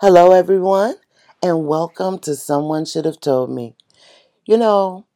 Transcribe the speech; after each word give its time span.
Hello, 0.00 0.30
everyone, 0.30 0.94
and 1.42 1.66
welcome 1.66 2.20
to 2.20 2.36
Someone 2.36 2.84
Should 2.84 3.04
Have 3.04 3.18
Told 3.18 3.50
Me. 3.50 3.74
You 4.46 4.56
know, 4.56 5.06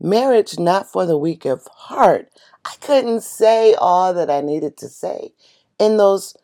marriage 0.00 0.58
not 0.58 0.90
for 0.90 1.06
the 1.06 1.16
weak 1.16 1.44
of 1.44 1.68
heart. 1.68 2.28
I 2.64 2.74
couldn't 2.80 3.20
say 3.20 3.74
all 3.74 4.12
that 4.14 4.28
I 4.28 4.40
needed 4.40 4.76
to 4.78 4.88
say 4.88 5.32
in 5.78 5.96
those 5.96 6.36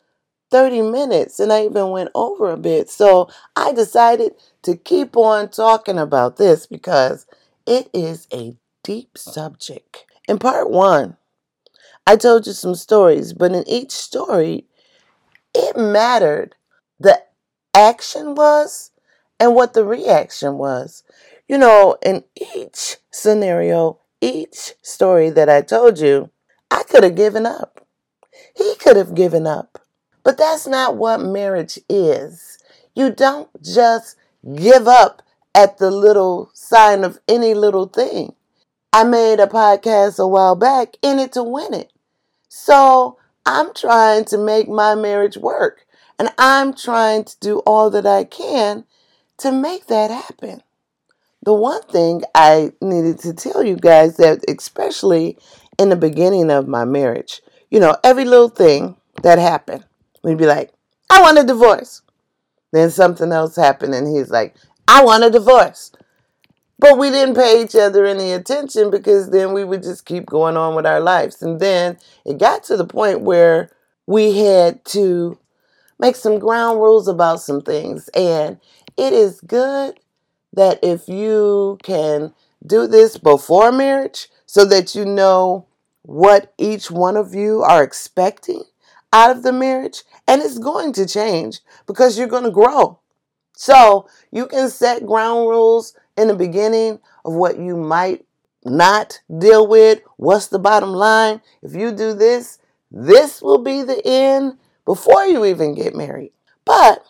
30 0.49 0.81
minutes, 0.83 1.41
and 1.41 1.51
I 1.51 1.65
even 1.65 1.89
went 1.89 2.09
over 2.15 2.51
a 2.51 2.57
bit. 2.57 2.89
So 2.89 3.27
I 3.53 3.73
decided 3.73 4.35
to 4.61 4.77
keep 4.77 5.17
on 5.17 5.49
talking 5.49 5.99
about 5.99 6.37
this 6.37 6.65
because 6.65 7.25
it 7.67 7.89
is 7.93 8.29
a 8.31 8.55
deep 8.85 9.17
subject. 9.17 10.05
In 10.29 10.39
part 10.39 10.71
one, 10.71 11.17
I 12.07 12.15
told 12.15 12.47
you 12.47 12.53
some 12.53 12.75
stories, 12.75 13.33
but 13.33 13.51
in 13.51 13.67
each 13.67 13.91
story, 13.91 14.67
it 15.53 15.75
mattered 15.75 16.55
the 16.97 17.21
action 17.73 18.35
was 18.35 18.91
and 19.39 19.55
what 19.55 19.73
the 19.73 19.85
reaction 19.85 20.57
was. 20.57 21.03
You 21.47 21.57
know, 21.57 21.97
in 22.01 22.23
each 22.55 22.97
scenario, 23.11 23.99
each 24.21 24.73
story 24.81 25.29
that 25.31 25.49
I 25.49 25.61
told 25.61 25.99
you, 25.99 26.29
I 26.71 26.83
could 26.83 27.03
have 27.03 27.15
given 27.15 27.45
up. 27.45 27.85
He 28.55 28.75
could 28.75 28.95
have 28.95 29.15
given 29.15 29.45
up. 29.45 29.79
But 30.23 30.37
that's 30.37 30.65
not 30.65 30.95
what 30.95 31.19
marriage 31.21 31.77
is. 31.89 32.57
You 32.95 33.11
don't 33.11 33.49
just 33.61 34.15
give 34.55 34.87
up 34.87 35.21
at 35.53 35.77
the 35.77 35.91
little 35.91 36.49
sign 36.53 37.03
of 37.03 37.19
any 37.27 37.53
little 37.53 37.87
thing. 37.87 38.33
I 38.91 39.03
made 39.03 39.39
a 39.39 39.47
podcast 39.47 40.19
a 40.19 40.27
while 40.27 40.55
back 40.55 40.95
in 41.01 41.19
it 41.19 41.33
to 41.33 41.43
win 41.43 41.73
it. 41.73 41.91
So 42.47 43.17
I'm 43.45 43.73
trying 43.73 44.25
to 44.25 44.37
make 44.37 44.69
my 44.69 44.95
marriage 44.95 45.37
work. 45.37 45.85
And 46.19 46.29
I'm 46.37 46.73
trying 46.73 47.23
to 47.25 47.35
do 47.39 47.59
all 47.59 47.89
that 47.91 48.05
I 48.05 48.23
can 48.23 48.85
to 49.37 49.51
make 49.51 49.87
that 49.87 50.11
happen. 50.11 50.61
The 51.43 51.53
one 51.53 51.81
thing 51.83 52.23
I 52.33 52.71
needed 52.81 53.19
to 53.19 53.33
tell 53.33 53.63
you 53.63 53.75
guys 53.75 54.17
that, 54.17 54.39
especially 54.47 55.37
in 55.77 55.89
the 55.89 55.95
beginning 55.95 56.49
of 56.49 56.67
my 56.67 56.85
marriage, 56.85 57.41
you 57.69 57.79
know, 57.79 57.97
every 58.03 58.23
little 58.23 58.49
thing 58.49 58.95
that 59.23 59.39
happened, 59.39 59.83
we'd 60.23 60.37
be 60.37 60.45
like, 60.45 60.71
I 61.09 61.21
want 61.21 61.39
a 61.39 61.43
divorce. 61.43 62.01
Then 62.71 62.89
something 62.89 63.31
else 63.31 63.55
happened, 63.55 63.93
and 63.93 64.07
he's 64.07 64.31
like, 64.31 64.55
I 64.87 65.03
want 65.03 65.23
a 65.23 65.29
divorce. 65.29 65.91
But 66.79 66.97
we 66.97 67.09
didn't 67.11 67.35
pay 67.35 67.61
each 67.61 67.75
other 67.75 68.05
any 68.05 68.31
attention 68.31 68.89
because 68.89 69.29
then 69.29 69.53
we 69.53 69.63
would 69.63 69.83
just 69.83 70.05
keep 70.05 70.25
going 70.25 70.57
on 70.57 70.75
with 70.75 70.85
our 70.85 70.99
lives. 70.99 71.41
And 71.41 71.59
then 71.59 71.97
it 72.25 72.39
got 72.39 72.63
to 72.65 72.77
the 72.77 72.85
point 72.85 73.21
where 73.21 73.69
we 74.05 74.37
had 74.37 74.83
to 74.85 75.37
make 75.99 76.15
some 76.15 76.39
ground 76.39 76.79
rules 76.79 77.07
about 77.07 77.41
some 77.41 77.61
things. 77.61 78.09
And 78.09 78.59
it 78.97 79.13
is 79.13 79.41
good 79.41 79.99
that 80.53 80.79
if 80.83 81.07
you 81.07 81.77
can 81.83 82.33
do 82.65 82.87
this 82.87 83.17
before 83.17 83.71
marriage 83.71 84.29
so 84.45 84.65
that 84.65 84.95
you 84.95 85.05
know 85.05 85.65
what 86.03 86.53
each 86.57 86.91
one 86.91 87.17
of 87.17 87.33
you 87.33 87.61
are 87.63 87.83
expecting 87.83 88.63
out 89.11 89.31
of 89.31 89.43
the 89.43 89.53
marriage. 89.53 90.03
And 90.27 90.41
it's 90.41 90.59
going 90.59 90.93
to 90.93 91.07
change 91.07 91.59
because 91.87 92.17
you're 92.17 92.27
going 92.27 92.43
to 92.43 92.51
grow. 92.51 92.99
So 93.55 94.07
you 94.31 94.47
can 94.47 94.69
set 94.69 95.05
ground 95.05 95.47
rules 95.47 95.95
in 96.17 96.27
the 96.27 96.35
beginning 96.35 96.99
of 97.23 97.33
what 97.33 97.57
you 97.57 97.77
might 97.77 98.25
not 98.65 99.21
deal 99.39 99.67
with. 99.67 100.01
What's 100.17 100.47
the 100.47 100.59
bottom 100.59 100.91
line? 100.91 101.41
If 101.61 101.75
you 101.75 101.91
do 101.91 102.13
this, 102.13 102.59
this 102.91 103.41
will 103.41 103.59
be 103.59 103.83
the 103.83 104.01
end 104.05 104.57
before 104.85 105.25
you 105.25 105.45
even 105.45 105.75
get 105.75 105.95
married. 105.95 106.31
But 106.65 107.03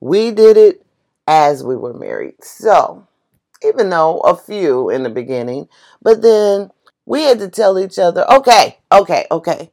we 0.00 0.30
did 0.30 0.56
it 0.56 0.84
as 1.26 1.62
we 1.62 1.76
were 1.76 1.94
married. 1.94 2.42
So, 2.42 3.06
even 3.62 3.90
though 3.90 4.18
a 4.20 4.36
few 4.36 4.90
in 4.90 5.02
the 5.02 5.10
beginning, 5.10 5.68
but 6.02 6.22
then 6.22 6.70
we 7.04 7.22
had 7.22 7.38
to 7.40 7.48
tell 7.48 7.78
each 7.78 7.98
other, 7.98 8.24
okay, 8.30 8.78
okay, 8.90 9.26
okay. 9.30 9.70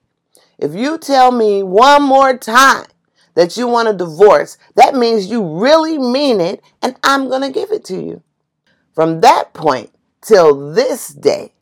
If 0.58 0.74
you 0.74 0.98
tell 0.98 1.32
me 1.32 1.64
one 1.64 2.04
more 2.04 2.38
time 2.38 2.88
that 3.36 3.58
you 3.58 3.68
want 3.68 3.88
a 3.88 3.94
divorce, 3.94 4.58
that 4.76 4.96
means 4.96 5.28
you 5.28 5.60
really 5.60 5.98
mean 5.98 6.42
it, 6.42 6.62
and 6.82 6.96
I'm 7.04 7.30
going 7.30 7.42
to 7.42 7.52
give 7.52 7.72
it 7.72 7.86
to 7.86 8.02
you. 8.02 8.24
From 8.94 9.22
that 9.22 9.54
point 9.54 9.92
till 10.22 10.74
this 10.74 11.10
day, 11.10 11.54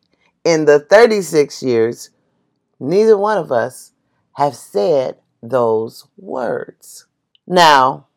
in 0.45 0.65
the 0.65 0.79
36 0.79 1.61
years, 1.61 2.11
neither 2.79 3.17
one 3.17 3.37
of 3.37 3.51
us 3.51 3.91
have 4.33 4.55
said 4.55 5.17
those 5.49 6.07
words. 6.17 7.05
Now, 7.47 8.07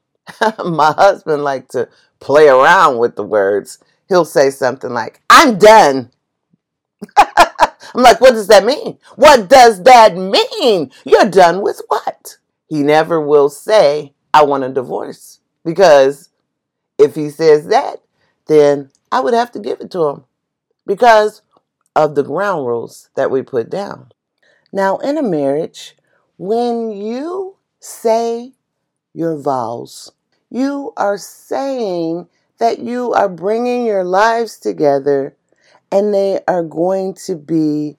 my 0.64 0.92
husband 0.92 1.44
liked 1.44 1.72
to 1.72 1.88
play 2.20 2.48
around 2.48 2.98
with 2.98 3.16
the 3.16 3.24
words. 3.24 3.78
He'll 4.08 4.24
say 4.24 4.50
something 4.50 4.90
like, 4.90 5.20
I'm 5.30 5.58
done. 5.58 6.10
I'm 7.16 8.02
like, 8.02 8.20
what 8.20 8.32
does 8.32 8.48
that 8.48 8.64
mean? 8.64 8.98
What 9.16 9.48
does 9.48 9.82
that 9.84 10.16
mean? 10.16 10.90
You're 11.04 11.30
done 11.30 11.62
with 11.62 11.80
what? 11.88 12.38
He 12.68 12.82
never 12.82 13.20
will 13.20 13.48
say, 13.48 14.14
I 14.34 14.44
want 14.44 14.64
a 14.64 14.68
divorce. 14.68 15.40
Because 15.64 16.28
if 16.98 17.14
he 17.14 17.30
says 17.30 17.66
that, 17.68 18.02
then 18.46 18.90
I 19.10 19.20
would 19.20 19.34
have 19.34 19.52
to 19.52 19.58
give 19.58 19.80
it 19.80 19.90
to 19.92 20.08
him 20.08 20.24
because 20.86 21.42
of 21.94 22.14
the 22.14 22.22
ground 22.22 22.66
rules 22.66 23.10
that 23.16 23.30
we 23.30 23.42
put 23.42 23.70
down. 23.70 24.12
Now, 24.72 24.98
in 24.98 25.16
a 25.16 25.22
marriage, 25.22 25.96
when 26.38 26.92
you 26.92 27.56
say 27.80 28.52
your 29.12 29.36
vows, 29.36 30.12
you 30.48 30.92
are 30.96 31.18
saying 31.18 32.28
that 32.58 32.78
you 32.78 33.12
are 33.12 33.28
bringing 33.28 33.84
your 33.84 34.04
lives 34.04 34.58
together 34.58 35.36
and 35.90 36.14
they 36.14 36.40
are 36.46 36.62
going 36.62 37.14
to 37.14 37.34
be 37.34 37.96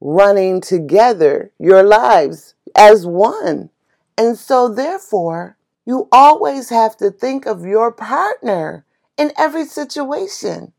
running 0.00 0.60
together, 0.60 1.52
your 1.58 1.82
lives 1.82 2.54
as 2.74 3.06
one. 3.06 3.70
And 4.16 4.36
so, 4.36 4.68
therefore, 4.68 5.56
you 5.84 6.08
always 6.10 6.70
have 6.70 6.96
to 6.98 7.10
think 7.10 7.46
of 7.46 7.64
your 7.64 7.92
partner 7.92 8.84
in 9.16 9.32
every 9.36 9.64
situation. 9.64 10.72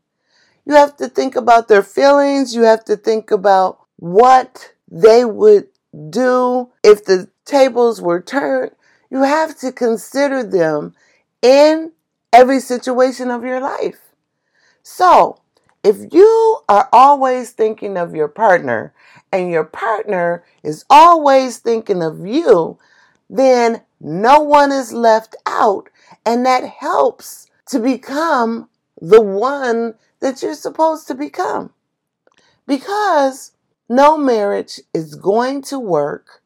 You 0.64 0.74
have 0.74 0.96
to 0.96 1.08
think 1.08 1.36
about 1.36 1.68
their 1.68 1.82
feelings. 1.82 2.54
You 2.54 2.62
have 2.62 2.84
to 2.86 2.96
think 2.96 3.30
about 3.30 3.80
what 3.96 4.72
they 4.90 5.24
would 5.24 5.68
do 6.10 6.70
if 6.82 7.04
the 7.04 7.28
tables 7.44 8.00
were 8.00 8.20
turned. 8.20 8.72
You 9.10 9.22
have 9.22 9.58
to 9.58 9.72
consider 9.72 10.42
them 10.42 10.94
in 11.42 11.92
every 12.32 12.60
situation 12.60 13.30
of 13.30 13.44
your 13.44 13.60
life. 13.60 13.98
So, 14.82 15.40
if 15.82 16.12
you 16.12 16.58
are 16.68 16.88
always 16.92 17.50
thinking 17.50 17.96
of 17.96 18.14
your 18.14 18.28
partner 18.28 18.92
and 19.32 19.50
your 19.50 19.64
partner 19.64 20.44
is 20.62 20.84
always 20.90 21.58
thinking 21.58 22.02
of 22.02 22.26
you, 22.26 22.78
then 23.28 23.82
no 24.00 24.40
one 24.40 24.72
is 24.72 24.92
left 24.92 25.36
out. 25.46 25.88
And 26.26 26.44
that 26.44 26.64
helps 26.64 27.48
to 27.66 27.78
become 27.78 28.68
the 29.00 29.22
one 29.22 29.94
that 30.20 30.42
you're 30.42 30.54
supposed 30.54 31.08
to 31.08 31.14
become. 31.14 31.72
Because 32.66 33.52
no 33.90 34.16
marriage 34.16 34.80
is 34.94 35.16
going 35.16 35.60
to 35.60 35.76
work 35.76 36.42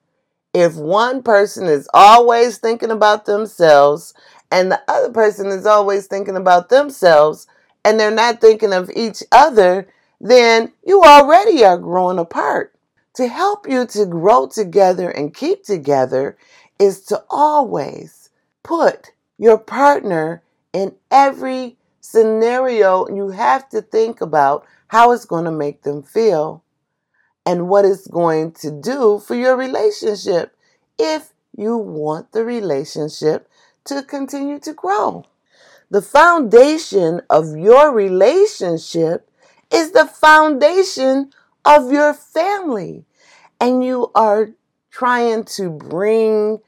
if 0.54 0.76
one 0.76 1.22
person 1.22 1.66
is 1.66 1.86
always 1.92 2.56
thinking 2.56 2.90
about 2.90 3.26
themselves 3.26 4.14
and 4.50 4.72
the 4.72 4.80
other 4.88 5.12
person 5.12 5.48
is 5.48 5.66
always 5.66 6.06
thinking 6.06 6.36
about 6.36 6.70
themselves 6.70 7.46
and 7.84 8.00
they're 8.00 8.10
not 8.10 8.40
thinking 8.40 8.72
of 8.72 8.90
each 8.96 9.22
other, 9.30 9.86
then 10.22 10.72
you 10.86 11.02
already 11.02 11.62
are 11.62 11.76
growing 11.76 12.18
apart. 12.18 12.72
To 13.16 13.28
help 13.28 13.68
you 13.68 13.86
to 13.88 14.06
grow 14.06 14.46
together 14.46 15.10
and 15.10 15.34
keep 15.34 15.64
together 15.64 16.38
is 16.78 17.02
to 17.06 17.22
always 17.28 18.30
put 18.62 19.10
your 19.36 19.58
partner 19.58 20.42
in 20.72 20.94
every 21.10 21.76
scenario. 22.00 23.06
You 23.08 23.28
have 23.28 23.68
to 23.68 23.82
think 23.82 24.22
about 24.22 24.66
how 24.88 25.12
it's 25.12 25.26
going 25.26 25.44
to 25.44 25.52
make 25.52 25.82
them 25.82 26.02
feel 26.02 26.63
and 27.46 27.68
what 27.68 27.84
it's 27.84 28.06
going 28.06 28.52
to 28.52 28.70
do 28.70 29.18
for 29.18 29.34
your 29.34 29.56
relationship 29.56 30.56
if 30.98 31.32
you 31.56 31.76
want 31.76 32.32
the 32.32 32.44
relationship 32.44 33.48
to 33.84 34.02
continue 34.02 34.58
to 34.60 34.72
grow. 34.72 35.24
The 35.90 36.02
foundation 36.02 37.20
of 37.28 37.56
your 37.56 37.92
relationship 37.92 39.30
is 39.72 39.92
the 39.92 40.06
foundation 40.06 41.30
of 41.64 41.92
your 41.92 42.14
family. 42.14 43.04
And 43.60 43.84
you 43.84 44.10
are 44.14 44.50
trying 44.90 45.44
to 45.44 45.70
bring 45.70 46.60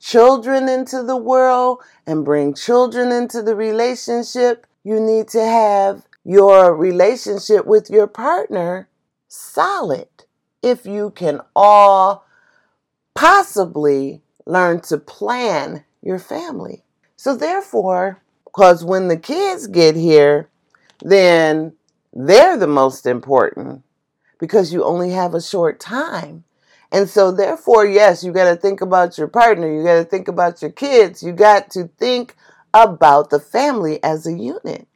children 0.00 0.68
into 0.68 1.02
the 1.02 1.16
world 1.16 1.80
and 2.06 2.24
bring 2.24 2.54
children 2.54 3.12
into 3.12 3.42
the 3.42 3.54
relationship. 3.54 4.66
You 4.82 5.00
need 5.00 5.28
to 5.28 5.44
have 5.44 6.04
your 6.24 6.74
relationship 6.74 7.66
with 7.66 7.88
your 7.90 8.06
partner 8.06 8.88
solid 9.28 10.08
if 10.64 10.86
you 10.86 11.10
can 11.10 11.40
all 11.54 12.26
possibly 13.14 14.22
learn 14.46 14.80
to 14.80 14.98
plan 14.98 15.84
your 16.02 16.18
family. 16.18 16.82
So 17.16 17.36
therefore, 17.36 18.22
because 18.44 18.82
when 18.84 19.08
the 19.08 19.16
kids 19.16 19.66
get 19.66 19.94
here, 19.94 20.48
then 21.00 21.74
they're 22.12 22.56
the 22.56 22.66
most 22.66 23.06
important 23.06 23.82
because 24.38 24.72
you 24.72 24.84
only 24.84 25.10
have 25.10 25.34
a 25.34 25.42
short 25.42 25.80
time. 25.80 26.44
And 26.92 27.10
so, 27.10 27.32
therefore, 27.32 27.84
yes, 27.84 28.22
you 28.22 28.32
got 28.32 28.48
to 28.48 28.56
think 28.56 28.80
about 28.80 29.18
your 29.18 29.26
partner, 29.26 29.70
you 29.70 29.82
got 29.82 29.96
to 29.96 30.04
think 30.04 30.28
about 30.28 30.62
your 30.62 30.70
kids, 30.70 31.22
you 31.22 31.32
got 31.32 31.70
to 31.70 31.88
think 31.98 32.36
about 32.72 33.30
the 33.30 33.40
family 33.40 34.00
as 34.02 34.26
a 34.26 34.32
unit. 34.32 34.86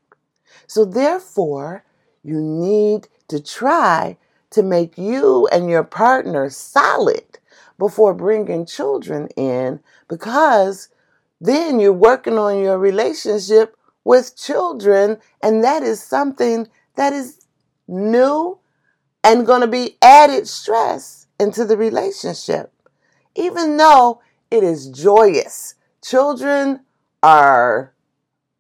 So, 0.68 0.84
therefore, 0.84 1.84
you 2.22 2.40
need 2.40 3.08
to 3.28 3.42
try 3.42 4.16
to 4.50 4.62
make 4.62 4.96
you 4.96 5.46
and 5.52 5.68
your 5.68 5.84
partner 5.84 6.48
solid 6.50 7.38
before 7.78 8.14
bringing 8.14 8.66
children 8.66 9.28
in 9.36 9.80
because 10.08 10.88
then 11.40 11.78
you're 11.78 11.92
working 11.92 12.38
on 12.38 12.58
your 12.58 12.78
relationship 12.78 13.76
with 14.04 14.36
children, 14.36 15.18
and 15.42 15.62
that 15.62 15.82
is 15.82 16.02
something 16.02 16.66
that 16.96 17.12
is 17.12 17.44
new 17.86 18.58
and 19.22 19.46
going 19.46 19.60
to 19.60 19.66
be 19.66 19.96
added 20.02 20.48
stress 20.48 21.26
into 21.38 21.64
the 21.64 21.76
relationship, 21.76 22.72
even 23.34 23.76
though 23.76 24.20
it 24.50 24.64
is 24.64 24.88
joyous. 24.88 25.74
Children 26.02 26.80
are 27.22 27.92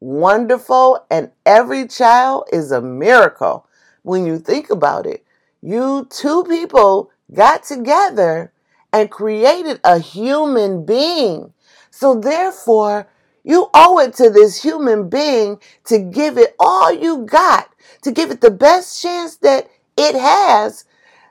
wonderful, 0.00 1.04
and 1.10 1.30
every 1.46 1.88
child 1.88 2.48
is 2.52 2.70
a 2.70 2.82
miracle 2.82 3.66
when 4.02 4.26
you 4.26 4.38
think 4.38 4.70
about 4.70 5.06
it. 5.06 5.24
You 5.60 6.06
two 6.10 6.44
people 6.44 7.10
got 7.32 7.64
together 7.64 8.52
and 8.92 9.10
created 9.10 9.80
a 9.84 9.98
human 9.98 10.84
being. 10.84 11.52
So, 11.90 12.14
therefore, 12.14 13.08
you 13.44 13.68
owe 13.74 13.98
it 13.98 14.14
to 14.14 14.30
this 14.30 14.62
human 14.62 15.08
being 15.08 15.58
to 15.84 15.98
give 15.98 16.38
it 16.38 16.54
all 16.58 16.92
you 16.92 17.24
got, 17.24 17.70
to 18.02 18.12
give 18.12 18.30
it 18.30 18.40
the 18.40 18.50
best 18.50 19.02
chance 19.02 19.36
that 19.36 19.68
it 19.96 20.14
has 20.14 20.84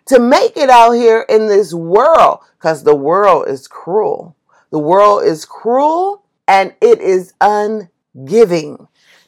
to 0.07 0.19
make 0.19 0.57
it 0.57 0.69
out 0.69 0.94
here 0.94 1.25
in 1.29 1.47
this 1.47 1.74
world 1.74 2.39
because 2.57 2.83
the 2.83 2.95
world 2.95 3.47
is 3.47 3.68
cruel. 3.68 4.35
The 4.71 4.79
world 4.79 5.24
is 5.24 5.45
cruel 5.45 6.24
and 6.47 6.74
it 6.81 7.00
is 7.00 7.33
ungiving. 7.39 8.88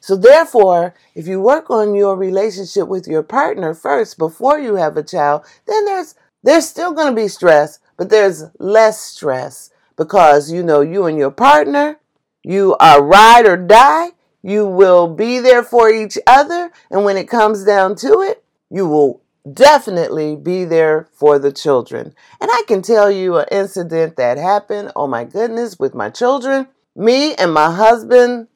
So, 0.10 0.16
therefore, 0.16 0.96
if 1.14 1.28
you 1.28 1.40
work 1.40 1.70
on 1.70 1.94
your 1.94 2.16
relationship 2.16 2.88
with 2.88 3.08
your 3.08 3.22
partner 3.22 3.76
first 3.76 4.18
before 4.18 4.58
you 4.58 4.74
have 4.74 4.98
a 4.98 5.04
child, 5.04 5.46
then 5.68 5.86
there's 5.86 6.16
there's 6.42 6.68
still 6.68 6.94
going 6.94 7.14
to 7.14 7.22
be 7.22 7.28
stress, 7.28 7.78
but 7.96 8.10
there's 8.10 8.46
less 8.58 9.00
stress 9.00 9.70
because 9.96 10.52
you 10.52 10.64
know 10.64 10.82
you 10.82 11.06
and 11.06 11.16
your 11.16 11.30
partner, 11.30 12.00
you 12.42 12.76
are 12.80 13.04
ride 13.04 13.46
or 13.46 13.56
die. 13.56 14.14
You 14.42 14.66
will 14.66 15.14
be 15.14 15.38
there 15.38 15.62
for 15.62 15.92
each 15.92 16.18
other, 16.26 16.72
and 16.90 17.06
when 17.06 17.16
it 17.16 17.30
comes 17.30 17.64
down 17.64 17.94
to 17.98 18.22
it, 18.22 18.44
you 18.72 18.88
will 18.88 19.22
definitely 19.54 20.36
be 20.36 20.66
there 20.66 21.08
for 21.14 21.38
the 21.38 21.52
children. 21.52 22.16
And 22.42 22.50
I 22.52 22.64
can 22.68 22.82
tell 22.82 23.12
you 23.12 23.38
an 23.38 23.46
incident 23.52 24.16
that 24.16 24.40
happened, 24.40 24.92
oh 24.96 25.06
my 25.06 25.24
goodness, 25.24 25.78
with 25.78 25.94
my 25.94 26.10
children. 26.10 26.68
Me 26.96 27.36
and 27.36 27.54
my 27.54 27.72
husband 27.72 28.48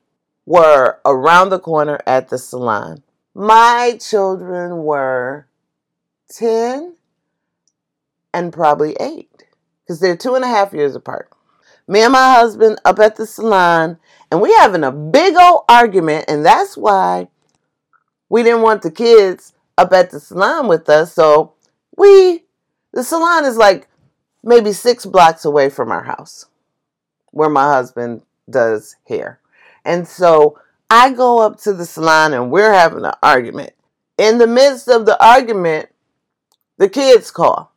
were 0.45 0.99
around 1.05 1.49
the 1.49 1.59
corner 1.59 1.99
at 2.05 2.29
the 2.29 2.37
salon. 2.37 3.03
My 3.33 3.97
children 3.99 4.83
were 4.83 5.47
10 6.29 6.95
and 8.33 8.53
probably 8.53 8.95
8 8.99 9.29
because 9.81 9.99
they're 9.99 10.17
two 10.17 10.35
and 10.35 10.43
a 10.43 10.47
half 10.47 10.73
years 10.73 10.95
apart. 10.95 11.29
Me 11.87 12.01
and 12.01 12.13
my 12.13 12.33
husband 12.33 12.79
up 12.85 12.99
at 12.99 13.17
the 13.17 13.25
salon, 13.25 13.97
and 14.31 14.41
we 14.41 14.53
having 14.53 14.83
a 14.83 14.91
big 14.91 15.35
old 15.35 15.63
argument, 15.67 16.25
and 16.27 16.45
that's 16.45 16.77
why 16.77 17.27
we 18.29 18.41
didn't 18.41 18.61
want 18.61 18.81
the 18.81 18.91
kids 18.91 19.53
up 19.77 19.91
at 19.91 20.09
the 20.09 20.19
salon 20.19 20.67
with 20.67 20.87
us. 20.87 21.13
So 21.13 21.53
we, 21.97 22.45
the 22.93 23.03
salon 23.03 23.45
is 23.45 23.57
like 23.57 23.89
maybe 24.43 24.71
six 24.71 25.05
blocks 25.05 25.43
away 25.43 25.69
from 25.69 25.91
our 25.91 26.03
house 26.03 26.45
where 27.31 27.49
my 27.49 27.65
husband 27.65 28.21
does 28.49 28.95
hair. 29.07 29.39
And 29.85 30.07
so 30.07 30.59
I 30.89 31.11
go 31.11 31.39
up 31.39 31.59
to 31.61 31.73
the 31.73 31.85
salon 31.85 32.33
and 32.33 32.51
we're 32.51 32.73
having 32.73 33.05
an 33.05 33.13
argument. 33.21 33.73
In 34.17 34.37
the 34.37 34.47
midst 34.47 34.87
of 34.87 35.05
the 35.05 35.21
argument, 35.23 35.89
the 36.77 36.89
kids 36.89 37.31
call. 37.31 37.71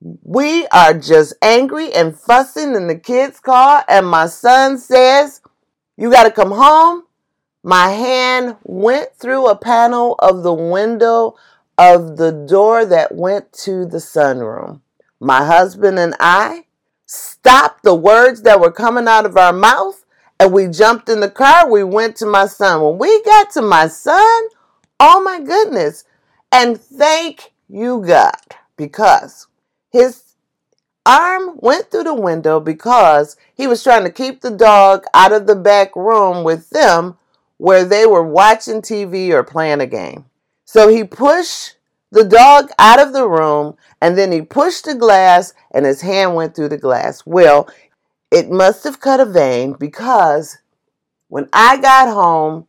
We 0.00 0.66
are 0.68 0.94
just 0.94 1.34
angry 1.42 1.92
and 1.92 2.18
fussing 2.18 2.74
in 2.74 2.86
the 2.86 2.98
kids' 2.98 3.40
car, 3.40 3.84
and 3.88 4.06
my 4.06 4.26
son 4.26 4.78
says, 4.78 5.40
You 5.96 6.10
got 6.10 6.24
to 6.24 6.30
come 6.30 6.52
home 6.52 7.06
my 7.66 7.90
hand 7.90 8.54
went 8.62 9.16
through 9.16 9.48
a 9.48 9.56
panel 9.56 10.14
of 10.20 10.44
the 10.44 10.54
window 10.54 11.34
of 11.76 12.16
the 12.16 12.30
door 12.30 12.84
that 12.84 13.12
went 13.12 13.52
to 13.64 13.84
the 13.84 13.98
sunroom. 13.98 14.82
My 15.18 15.44
husband 15.44 15.98
and 15.98 16.14
I 16.20 16.66
stopped 17.06 17.82
the 17.82 17.92
words 17.92 18.42
that 18.42 18.60
were 18.60 18.70
coming 18.70 19.08
out 19.08 19.26
of 19.26 19.36
our 19.36 19.52
mouth 19.52 20.04
and 20.38 20.52
we 20.52 20.68
jumped 20.68 21.08
in 21.08 21.20
the 21.20 21.30
car. 21.30 21.70
We 21.70 21.84
went 21.84 22.16
to 22.16 22.26
my 22.26 22.46
son. 22.46 22.82
When 22.82 22.98
we 22.98 23.22
got 23.22 23.50
to 23.52 23.62
my 23.62 23.88
son, 23.88 24.42
oh 25.00 25.20
my 25.22 25.40
goodness. 25.40 26.04
And 26.52 26.80
thank 26.80 27.52
you, 27.68 28.04
God, 28.06 28.36
because 28.76 29.46
his 29.90 30.22
arm 31.04 31.52
went 31.56 31.90
through 31.90 32.04
the 32.04 32.14
window 32.14 32.60
because 32.60 33.36
he 33.54 33.66
was 33.66 33.82
trying 33.82 34.04
to 34.04 34.10
keep 34.10 34.40
the 34.40 34.50
dog 34.50 35.04
out 35.14 35.32
of 35.32 35.46
the 35.46 35.56
back 35.56 35.94
room 35.96 36.44
with 36.44 36.70
them 36.70 37.16
where 37.58 37.84
they 37.84 38.06
were 38.06 38.22
watching 38.22 38.82
TV 38.82 39.30
or 39.30 39.42
playing 39.42 39.80
a 39.80 39.86
game. 39.86 40.26
So 40.64 40.88
he 40.88 41.04
pushed 41.04 41.76
the 42.10 42.24
dog 42.24 42.70
out 42.78 43.00
of 43.00 43.12
the 43.12 43.28
room 43.28 43.76
and 44.00 44.18
then 44.18 44.32
he 44.32 44.42
pushed 44.42 44.84
the 44.84 44.94
glass 44.94 45.54
and 45.70 45.86
his 45.86 46.00
hand 46.00 46.34
went 46.34 46.54
through 46.54 46.68
the 46.68 46.78
glass. 46.78 47.24
Well, 47.24 47.68
it 48.30 48.50
must 48.50 48.84
have 48.84 49.00
cut 49.00 49.20
a 49.20 49.24
vein 49.24 49.74
because 49.78 50.58
when 51.28 51.48
I 51.52 51.76
got 51.78 52.08
home, 52.08 52.66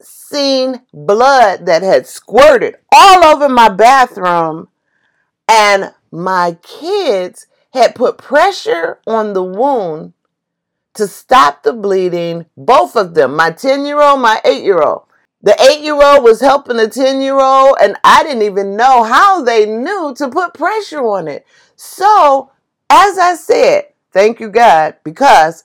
seen 0.00 0.82
blood 0.92 1.66
that 1.66 1.82
had 1.82 2.06
squirted 2.06 2.76
all 2.92 3.24
over 3.24 3.48
my 3.48 3.68
bathroom 3.68 4.68
and 5.48 5.92
my 6.10 6.56
kids 6.62 7.46
had 7.72 7.94
put 7.94 8.18
pressure 8.18 8.98
on 9.06 9.32
the 9.32 9.42
wound 9.42 10.12
to 10.94 11.06
stop 11.06 11.62
the 11.62 11.72
bleeding, 11.72 12.46
both 12.56 12.96
of 12.96 13.14
them, 13.14 13.36
my 13.36 13.50
10 13.50 13.84
year 13.84 14.00
old, 14.00 14.20
my 14.20 14.40
8 14.44 14.62
year 14.62 14.80
old. 14.80 15.02
The 15.42 15.56
8 15.60 15.80
year 15.80 15.94
old 15.94 16.24
was 16.24 16.40
helping 16.40 16.76
the 16.76 16.88
10 16.88 17.20
year 17.20 17.38
old, 17.40 17.76
and 17.80 17.96
I 18.04 18.22
didn't 18.22 18.42
even 18.42 18.76
know 18.76 19.04
how 19.04 19.42
they 19.42 19.66
knew 19.66 20.14
to 20.16 20.28
put 20.28 20.54
pressure 20.54 21.06
on 21.06 21.28
it. 21.28 21.46
So, 21.76 22.50
as 22.90 23.18
I 23.18 23.36
said, 23.36 23.84
thank 24.12 24.40
you, 24.40 24.48
God, 24.48 24.96
because 25.04 25.64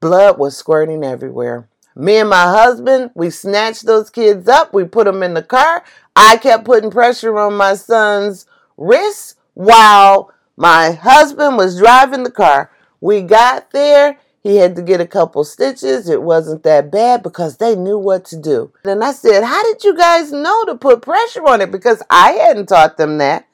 blood 0.00 0.38
was 0.38 0.56
squirting 0.56 1.04
everywhere. 1.04 1.68
Me 1.94 2.16
and 2.16 2.30
my 2.30 2.44
husband, 2.44 3.10
we 3.14 3.30
snatched 3.30 3.86
those 3.86 4.10
kids 4.10 4.48
up, 4.48 4.72
we 4.72 4.84
put 4.84 5.04
them 5.04 5.22
in 5.22 5.34
the 5.34 5.42
car. 5.42 5.84
I 6.14 6.36
kept 6.36 6.64
putting 6.64 6.90
pressure 6.90 7.38
on 7.38 7.54
my 7.54 7.74
son's 7.74 8.46
wrists 8.76 9.34
while 9.54 10.32
my 10.56 10.92
husband 10.92 11.56
was 11.56 11.78
driving 11.78 12.22
the 12.22 12.30
car. 12.30 12.70
We 13.00 13.22
got 13.22 13.70
there 13.72 14.18
he 14.42 14.56
had 14.56 14.76
to 14.76 14.82
get 14.82 15.00
a 15.00 15.06
couple 15.06 15.44
stitches. 15.44 16.08
It 16.08 16.22
wasn't 16.22 16.62
that 16.62 16.90
bad 16.90 17.22
because 17.22 17.56
they 17.56 17.74
knew 17.74 17.98
what 17.98 18.24
to 18.26 18.36
do. 18.36 18.72
And 18.84 19.02
I 19.02 19.12
said, 19.12 19.44
How 19.44 19.62
did 19.64 19.84
you 19.84 19.96
guys 19.96 20.32
know 20.32 20.64
to 20.64 20.74
put 20.74 21.02
pressure 21.02 21.46
on 21.46 21.60
it? 21.60 21.70
Because 21.70 22.02
I 22.08 22.32
hadn't 22.32 22.66
taught 22.66 22.96
them 22.96 23.18
that. 23.18 23.46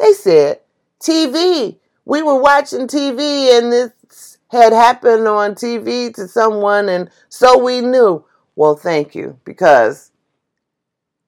They 0.00 0.12
said, 0.12 0.60
TV. 1.00 1.76
We 2.04 2.22
were 2.22 2.40
watching 2.40 2.86
TV 2.86 3.56
and 3.58 3.72
this 3.72 4.38
had 4.50 4.72
happened 4.72 5.26
on 5.26 5.54
TV 5.54 6.14
to 6.14 6.28
someone, 6.28 6.88
and 6.88 7.10
so 7.28 7.58
we 7.58 7.80
knew. 7.80 8.24
Well, 8.56 8.76
thank 8.76 9.14
you, 9.14 9.38
because 9.44 10.12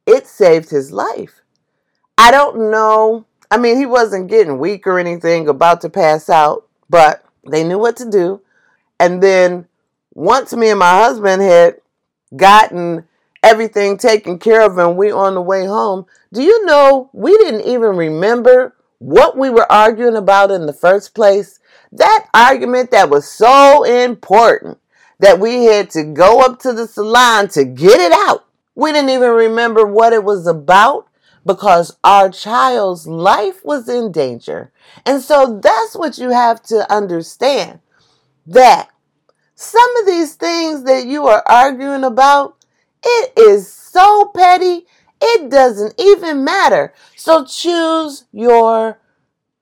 it 0.06 0.26
saved 0.26 0.70
his 0.70 0.92
life. 0.92 1.40
I 2.16 2.30
don't 2.30 2.70
know. 2.70 3.26
I 3.50 3.58
mean, 3.58 3.76
he 3.76 3.86
wasn't 3.86 4.30
getting 4.30 4.58
weak 4.58 4.86
or 4.86 4.98
anything, 4.98 5.48
about 5.48 5.80
to 5.80 5.90
pass 5.90 6.30
out, 6.30 6.68
but 6.88 7.24
they 7.48 7.64
knew 7.64 7.78
what 7.78 7.96
to 7.96 8.08
do. 8.08 8.42
And 9.00 9.20
then 9.22 9.66
once 10.14 10.54
me 10.54 10.70
and 10.70 10.78
my 10.78 10.98
husband 10.98 11.42
had 11.42 11.76
gotten 12.36 13.08
everything 13.42 13.98
taken 13.98 14.38
care 14.38 14.62
of 14.62 14.78
and 14.78 14.96
we 14.96 15.10
on 15.10 15.34
the 15.34 15.42
way 15.42 15.66
home, 15.66 16.06
do 16.32 16.42
you 16.42 16.64
know 16.64 17.10
we 17.12 17.36
didn't 17.38 17.62
even 17.62 17.96
remember 17.96 18.75
what 18.98 19.36
we 19.36 19.50
were 19.50 19.70
arguing 19.70 20.16
about 20.16 20.50
in 20.50 20.66
the 20.66 20.72
first 20.72 21.14
place? 21.14 21.58
That 21.92 22.26
argument 22.34 22.90
that 22.90 23.10
was 23.10 23.30
so 23.30 23.84
important 23.84 24.78
that 25.18 25.40
we 25.40 25.64
had 25.64 25.90
to 25.90 26.04
go 26.04 26.40
up 26.40 26.58
to 26.60 26.72
the 26.72 26.86
salon 26.86 27.48
to 27.48 27.64
get 27.64 28.00
it 28.00 28.12
out. 28.28 28.46
We 28.74 28.92
didn't 28.92 29.10
even 29.10 29.30
remember 29.30 29.86
what 29.86 30.12
it 30.12 30.24
was 30.24 30.46
about 30.46 31.08
because 31.44 31.96
our 32.04 32.28
child's 32.28 33.06
life 33.06 33.64
was 33.64 33.88
in 33.88 34.12
danger. 34.12 34.72
And 35.06 35.22
so 35.22 35.60
that's 35.62 35.96
what 35.96 36.18
you 36.18 36.30
have 36.30 36.62
to 36.64 36.92
understand 36.92 37.80
that 38.46 38.90
some 39.54 39.96
of 39.96 40.06
these 40.06 40.34
things 40.34 40.84
that 40.84 41.06
you 41.06 41.26
are 41.26 41.42
arguing 41.46 42.04
about, 42.04 42.56
it 43.02 43.32
is 43.38 43.72
so 43.72 44.30
petty, 44.34 44.86
it 45.20 45.50
doesn't 45.50 45.94
even 45.98 46.44
matter. 46.44 46.92
So 47.16 47.44
choose 47.44 48.24
your 48.32 48.98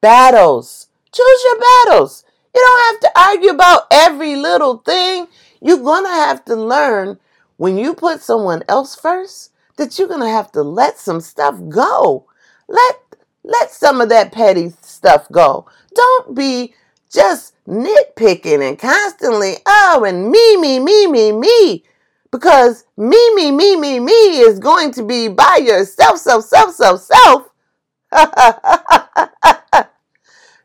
battles. 0.00 0.88
Choose 1.12 1.44
your 1.44 1.60
battles. 1.60 2.24
You 2.54 2.62
don't 2.64 2.92
have 2.92 3.00
to 3.00 3.20
argue 3.20 3.50
about 3.50 3.86
every 3.90 4.36
little 4.36 4.78
thing. 4.78 5.26
You're 5.60 5.78
going 5.78 6.04
to 6.04 6.10
have 6.10 6.44
to 6.46 6.56
learn 6.56 7.18
when 7.56 7.78
you 7.78 7.94
put 7.94 8.20
someone 8.20 8.62
else 8.68 8.94
first 8.94 9.52
that 9.76 9.98
you're 9.98 10.08
going 10.08 10.20
to 10.20 10.28
have 10.28 10.52
to 10.52 10.62
let 10.62 10.98
some 10.98 11.20
stuff 11.20 11.58
go. 11.68 12.26
Let 12.68 12.96
let 13.44 13.70
some 13.70 14.00
of 14.00 14.08
that 14.08 14.32
petty 14.32 14.72
stuff 14.80 15.28
go. 15.30 15.66
Don't 15.94 16.34
be 16.34 16.74
just 17.10 17.54
nitpicking 17.66 18.66
and 18.66 18.78
constantly, 18.78 19.56
oh, 19.66 20.04
and 20.06 20.30
me, 20.30 20.56
me, 20.56 20.78
me, 20.80 21.06
me, 21.06 21.32
me. 21.32 21.84
Because 22.34 22.84
me, 22.96 23.32
me, 23.36 23.52
me, 23.52 23.76
me, 23.76 24.00
me 24.00 24.12
is 24.40 24.58
going 24.58 24.90
to 24.94 25.04
be 25.04 25.28
by 25.28 25.60
yourself, 25.64 26.18
self, 26.18 26.44
self, 26.44 26.74
self, 26.74 27.00
self. 27.00 27.48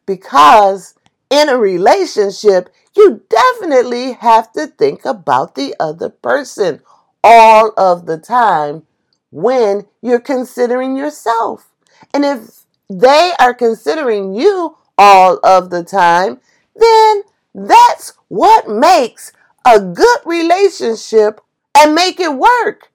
because 0.08 0.96
in 1.30 1.48
a 1.48 1.60
relationship, 1.60 2.74
you 2.98 3.22
definitely 3.30 4.14
have 4.14 4.52
to 4.54 4.66
think 4.66 5.06
about 5.06 5.54
the 5.54 5.76
other 5.80 6.10
person 6.10 6.82
all 7.24 7.72
of 7.78 8.08
the 8.08 8.18
time 8.18 8.82
when 9.30 9.86
you're 10.02 10.20
considering 10.20 10.98
yourself. 10.98 11.70
And 12.16 12.26
if 12.26 12.66
they 12.90 13.34
are 13.40 13.54
considering 13.54 14.34
you 14.34 14.76
all 14.98 15.40
of 15.44 15.70
the 15.70 15.84
time, 15.84 16.40
then 16.76 17.22
that's 17.54 18.14
what 18.28 18.68
makes 18.68 19.32
a 19.68 19.80
good 19.80 20.20
relationship 20.26 21.42
and 21.80 21.96
make 21.96 22.20
it 22.20 22.34
work. 22.34 22.92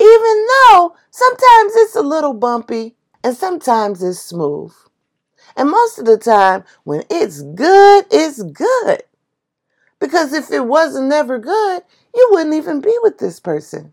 Even 0.00 0.46
though 0.46 0.94
sometimes 1.10 1.72
it's 1.76 1.96
a 1.96 2.02
little 2.02 2.34
bumpy 2.34 2.94
and 3.24 3.36
sometimes 3.36 4.02
it's 4.02 4.20
smooth. 4.20 4.72
And 5.56 5.70
most 5.70 5.98
of 5.98 6.04
the 6.04 6.18
time, 6.18 6.64
when 6.84 7.02
it's 7.10 7.42
good, 7.42 8.04
it's 8.10 8.42
good. 8.42 9.02
Because 9.98 10.32
if 10.32 10.52
it 10.52 10.66
wasn't 10.66 11.08
never 11.08 11.38
good, 11.38 11.82
you 12.14 12.28
wouldn't 12.30 12.54
even 12.54 12.80
be 12.80 12.96
with 13.02 13.18
this 13.18 13.40
person. 13.40 13.92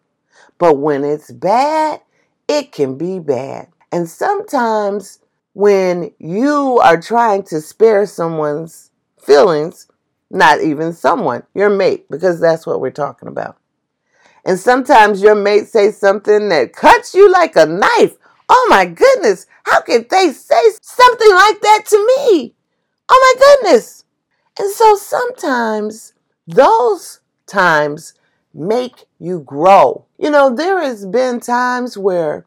But 0.60 0.78
when 0.78 1.04
it's 1.04 1.32
bad, 1.32 2.02
it 2.48 2.72
can 2.72 2.98
be 2.98 3.20
bad. 3.20 3.70
And 3.92 4.08
sometimes 4.08 5.20
when 5.54 6.12
you 6.20 6.80
are 6.84 7.02
trying 7.02 7.44
to 7.44 7.62
spare 7.62 8.06
someone's 8.06 8.92
feelings, 9.20 9.88
not 10.30 10.62
even 10.62 10.94
someone, 10.94 11.44
your 11.56 11.70
mate, 11.70 12.06
because 12.12 12.40
that's 12.40 12.68
what 12.68 12.82
we're 12.82 12.92
talking 12.92 13.30
about. 13.30 13.58
And 14.46 14.60
sometimes 14.60 15.24
your 15.24 15.34
mate 15.34 15.68
says 15.68 15.98
something 15.98 16.50
that 16.50 16.74
cuts 16.74 17.16
you 17.16 17.32
like 17.32 17.56
a 17.56 17.66
knife. 17.66 18.16
Oh 18.48 18.68
my 18.70 18.86
goodness, 18.86 19.48
how 19.64 19.82
could 19.82 20.08
they 20.10 20.32
say 20.32 20.62
something 20.82 21.32
like 21.32 21.62
that 21.62 21.86
to 21.88 21.98
me? 22.06 22.54
Oh 23.10 23.36
my 23.36 23.64
goodness. 23.64 24.06
And 24.60 24.72
so 24.72 24.96
sometimes 24.96 26.14
those 26.46 27.22
times 27.48 28.14
make 28.54 29.06
you 29.20 29.40
grow. 29.40 30.06
You 30.20 30.30
know, 30.30 30.56
there 30.56 30.80
has 30.80 31.08
been 31.08 31.40
times 31.40 31.98
where 31.98 32.46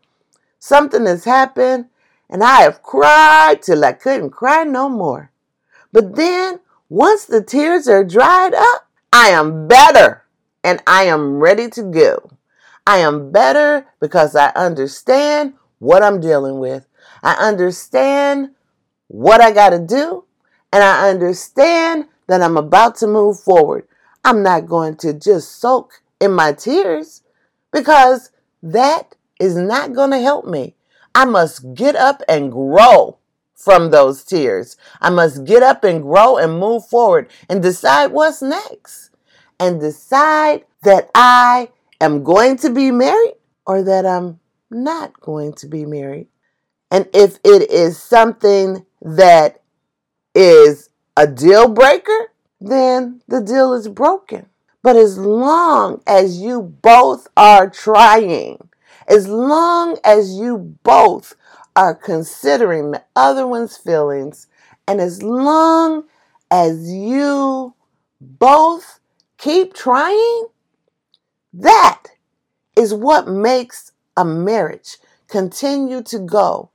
something 0.60 1.04
has 1.06 1.24
happened 1.24 1.86
and 2.30 2.44
I 2.44 2.60
have 2.60 2.82
cried 2.82 3.62
till 3.62 3.84
I 3.84 3.92
couldn't 3.92 4.30
cry 4.30 4.62
no 4.62 4.88
more. 4.88 5.32
But 5.92 6.14
then 6.14 6.60
once 6.88 7.24
the 7.24 7.42
tears 7.42 7.88
are 7.88 8.04
dried 8.04 8.54
up, 8.54 8.88
I 9.12 9.30
am 9.30 9.66
better 9.66 10.24
and 10.64 10.82
I 10.86 11.04
am 11.04 11.38
ready 11.38 11.68
to 11.70 11.82
go. 11.82 12.30
I 12.86 12.98
am 12.98 13.30
better 13.30 13.86
because 14.00 14.34
I 14.34 14.48
understand 14.50 15.54
what 15.78 16.02
I'm 16.02 16.20
dealing 16.20 16.58
with. 16.58 16.86
I 17.22 17.34
understand 17.34 18.50
what 19.08 19.40
I 19.40 19.52
got 19.52 19.70
to 19.70 19.78
do, 19.78 20.24
and 20.72 20.82
I 20.82 21.08
understand 21.10 22.06
that 22.28 22.42
I'm 22.42 22.56
about 22.56 22.96
to 22.96 23.06
move 23.06 23.40
forward. 23.40 23.86
I'm 24.24 24.42
not 24.42 24.66
going 24.66 24.96
to 24.98 25.12
just 25.12 25.60
soak 25.60 26.02
in 26.20 26.32
my 26.32 26.52
tears 26.52 27.22
because 27.72 28.30
that 28.62 29.14
is 29.40 29.56
not 29.56 29.94
going 29.94 30.10
to 30.10 30.20
help 30.20 30.46
me. 30.46 30.74
I 31.14 31.24
must 31.24 31.74
get 31.74 31.96
up 31.96 32.22
and 32.28 32.52
grow 32.52 33.18
from 33.54 33.90
those 33.90 34.24
tears. 34.24 34.76
I 35.00 35.10
must 35.10 35.44
get 35.44 35.62
up 35.62 35.84
and 35.84 36.02
grow 36.02 36.36
and 36.36 36.58
move 36.58 36.86
forward 36.86 37.30
and 37.48 37.62
decide 37.62 38.12
what's 38.12 38.42
next 38.42 39.07
and 39.60 39.80
decide 39.80 40.64
that 40.82 41.10
I 41.14 41.70
am 42.00 42.22
going 42.22 42.56
to 42.58 42.70
be 42.70 42.90
married 42.90 43.34
or 43.66 43.82
that 43.82 44.06
I'm 44.06 44.40
not 44.70 45.20
going 45.20 45.52
to 45.54 45.66
be 45.66 45.84
married. 45.84 46.28
And 46.90 47.08
if 47.12 47.38
it 47.44 47.70
is 47.70 48.00
something 48.00 48.84
that 49.02 49.62
is 50.34 50.90
a 51.16 51.26
deal 51.26 51.68
breaker, 51.68 52.32
then 52.60 53.22
the 53.28 53.40
deal 53.40 53.74
is 53.74 53.88
broken. 53.88 54.46
But 54.82 54.96
as 54.96 55.18
long 55.18 56.02
as 56.06 56.40
you 56.40 56.62
both 56.62 57.28
are 57.36 57.68
trying, 57.68 58.68
as 59.06 59.28
long 59.28 59.98
as 60.04 60.34
you 60.34 60.76
both 60.82 61.34
are 61.74 61.94
considering 61.94 62.90
the 62.90 63.02
other 63.14 63.46
one's 63.46 63.76
feelings, 63.76 64.46
and 64.86 65.00
as 65.00 65.22
long 65.22 66.04
as 66.50 66.90
you 66.90 67.74
both 68.20 69.00
keep 69.38 69.72
trying, 69.72 70.46
that 71.54 72.04
is 72.76 72.92
what 72.92 73.26
makes 73.26 73.92
a 74.16 74.24
marriage 74.24 74.98
continue 75.28 76.02
to 76.02 76.18
go. 76.18 76.70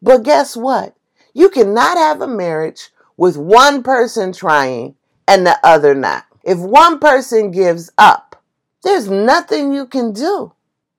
But 0.00 0.22
guess 0.22 0.56
what? 0.56 0.96
You 1.34 1.50
cannot 1.50 1.98
have 1.98 2.22
a 2.22 2.26
marriage 2.26 2.90
with 3.16 3.36
one 3.36 3.82
person 3.82 4.32
trying 4.32 4.94
and 5.28 5.46
the 5.46 5.58
other 5.62 5.94
not. 5.94 6.24
If 6.44 6.58
one 6.58 6.98
person 6.98 7.50
gives 7.50 7.90
up, 7.98 8.42
there's 8.82 9.10
nothing 9.10 9.72
you 9.72 9.86
can 9.86 10.12
do 10.12 10.52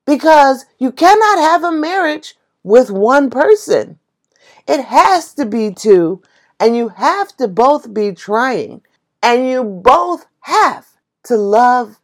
because 0.06 0.66
you 0.78 0.92
cannot 0.92 1.40
have 1.40 1.64
a 1.64 1.72
marriage 1.72 2.36
with 2.64 2.92
one 2.92 3.30
person. 3.30 4.00
It 4.68 4.84
has 4.86 5.34
to 5.36 5.46
be 5.46 5.72
two, 5.72 6.22
and 6.60 6.76
you 6.76 6.90
have 6.90 7.36
to 7.38 7.48
both 7.48 7.94
be 7.94 8.12
trying, 8.12 8.82
and 9.24 9.48
you 9.48 9.64
both 9.64 10.26
have 10.42 10.97
to 11.28 11.36
love 11.36 12.00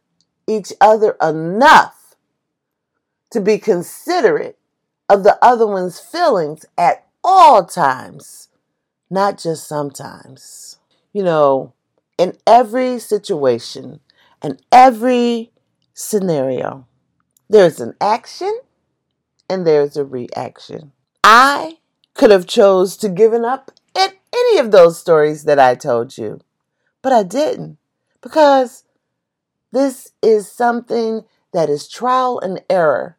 each 0.46 0.72
other 0.80 1.16
enough 1.22 2.14
to 3.30 3.40
be 3.40 3.58
considerate 3.58 4.58
of 5.08 5.24
the 5.24 5.38
other 5.42 5.66
one's 5.66 5.98
feelings 5.98 6.66
at 6.76 7.06
all 7.22 7.64
times, 7.64 8.48
not 9.10 9.38
just 9.38 9.66
sometimes. 9.66 10.78
You 11.12 11.22
know, 11.22 11.72
in 12.18 12.36
every 12.46 12.98
situation 12.98 14.00
and 14.42 14.60
every 14.70 15.52
scenario, 15.94 16.86
there's 17.48 17.80
an 17.80 17.94
action 18.00 18.60
and 19.48 19.66
there's 19.66 19.96
a 19.96 20.04
reaction. 20.04 20.92
I 21.22 21.78
could 22.12 22.30
have 22.30 22.46
chose 22.46 22.96
to 22.98 23.08
given 23.08 23.44
up 23.44 23.70
at 23.96 24.14
any 24.34 24.58
of 24.58 24.70
those 24.70 24.98
stories 24.98 25.44
that 25.44 25.58
I 25.58 25.74
told 25.74 26.18
you, 26.18 26.40
but 27.00 27.12
I 27.12 27.22
didn't 27.22 27.78
because 28.20 28.84
this 29.74 30.12
is 30.22 30.50
something 30.50 31.22
that 31.52 31.68
is 31.68 31.88
trial 31.88 32.38
and 32.38 32.62
error. 32.70 33.18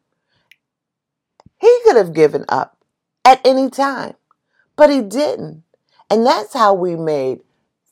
He 1.58 1.80
could 1.84 1.96
have 1.96 2.14
given 2.14 2.44
up 2.48 2.78
at 3.24 3.40
any 3.46 3.70
time, 3.70 4.14
but 4.74 4.90
he 4.90 5.02
didn't. 5.02 5.64
And 6.10 6.24
that's 6.24 6.54
how 6.54 6.72
we 6.72 6.96
made 6.96 7.40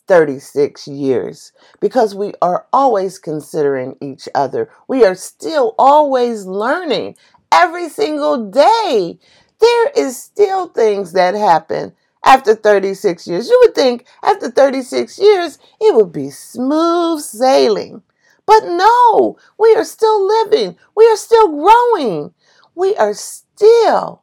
36 0.06 0.86
years 0.88 1.52
because 1.80 2.14
we 2.14 2.32
are 2.40 2.66
always 2.72 3.18
considering 3.18 3.96
each 4.00 4.28
other. 4.34 4.70
We 4.88 5.04
are 5.04 5.14
still 5.14 5.74
always 5.78 6.46
learning 6.46 7.16
every 7.52 7.88
single 7.88 8.50
day. 8.50 9.18
There 9.60 9.90
is 9.96 10.16
still 10.22 10.68
things 10.68 11.12
that 11.12 11.34
happen 11.34 11.92
after 12.24 12.54
36 12.54 13.26
years. 13.26 13.48
You 13.48 13.60
would 13.64 13.74
think 13.74 14.06
after 14.22 14.50
36 14.50 15.18
years 15.18 15.58
it 15.80 15.94
would 15.94 16.12
be 16.12 16.30
smooth 16.30 17.20
sailing. 17.20 18.02
But 18.46 18.64
no, 18.64 19.36
we 19.58 19.74
are 19.74 19.84
still 19.84 20.26
living. 20.26 20.76
We 20.94 21.06
are 21.08 21.16
still 21.16 21.48
growing. 21.48 22.34
We 22.74 22.94
are 22.96 23.14
still 23.14 24.22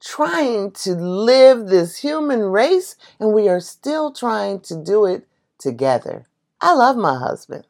trying 0.00 0.70
to 0.72 0.94
live 0.94 1.66
this 1.66 1.98
human 1.98 2.40
race 2.40 2.96
and 3.18 3.32
we 3.32 3.48
are 3.48 3.60
still 3.60 4.12
trying 4.12 4.60
to 4.60 4.82
do 4.82 5.04
it 5.04 5.26
together. 5.58 6.26
I 6.60 6.74
love 6.74 6.96
my 6.96 7.18
husband 7.18 7.66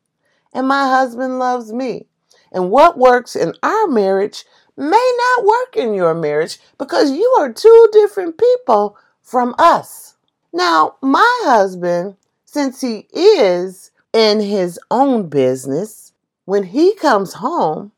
and 0.52 0.66
my 0.68 0.88
husband 0.88 1.38
loves 1.38 1.72
me. 1.72 2.06
And 2.52 2.70
what 2.70 2.98
works 2.98 3.36
in 3.36 3.54
our 3.62 3.86
marriage 3.86 4.44
may 4.76 5.12
not 5.18 5.46
work 5.46 5.76
in 5.76 5.94
your 5.94 6.14
marriage 6.14 6.58
because 6.78 7.12
you 7.12 7.36
are 7.38 7.52
two 7.52 7.88
different 7.92 8.38
people 8.38 8.96
from 9.22 9.54
us. 9.58 10.16
Now, 10.52 10.96
my 11.00 11.40
husband, 11.44 12.16
since 12.44 12.80
he 12.80 13.06
is 13.12 13.89
in 14.12 14.40
his 14.40 14.78
own 14.90 15.28
business, 15.28 16.12
when 16.44 16.64
he 16.64 16.94
comes 16.94 17.34
home, 17.34 17.92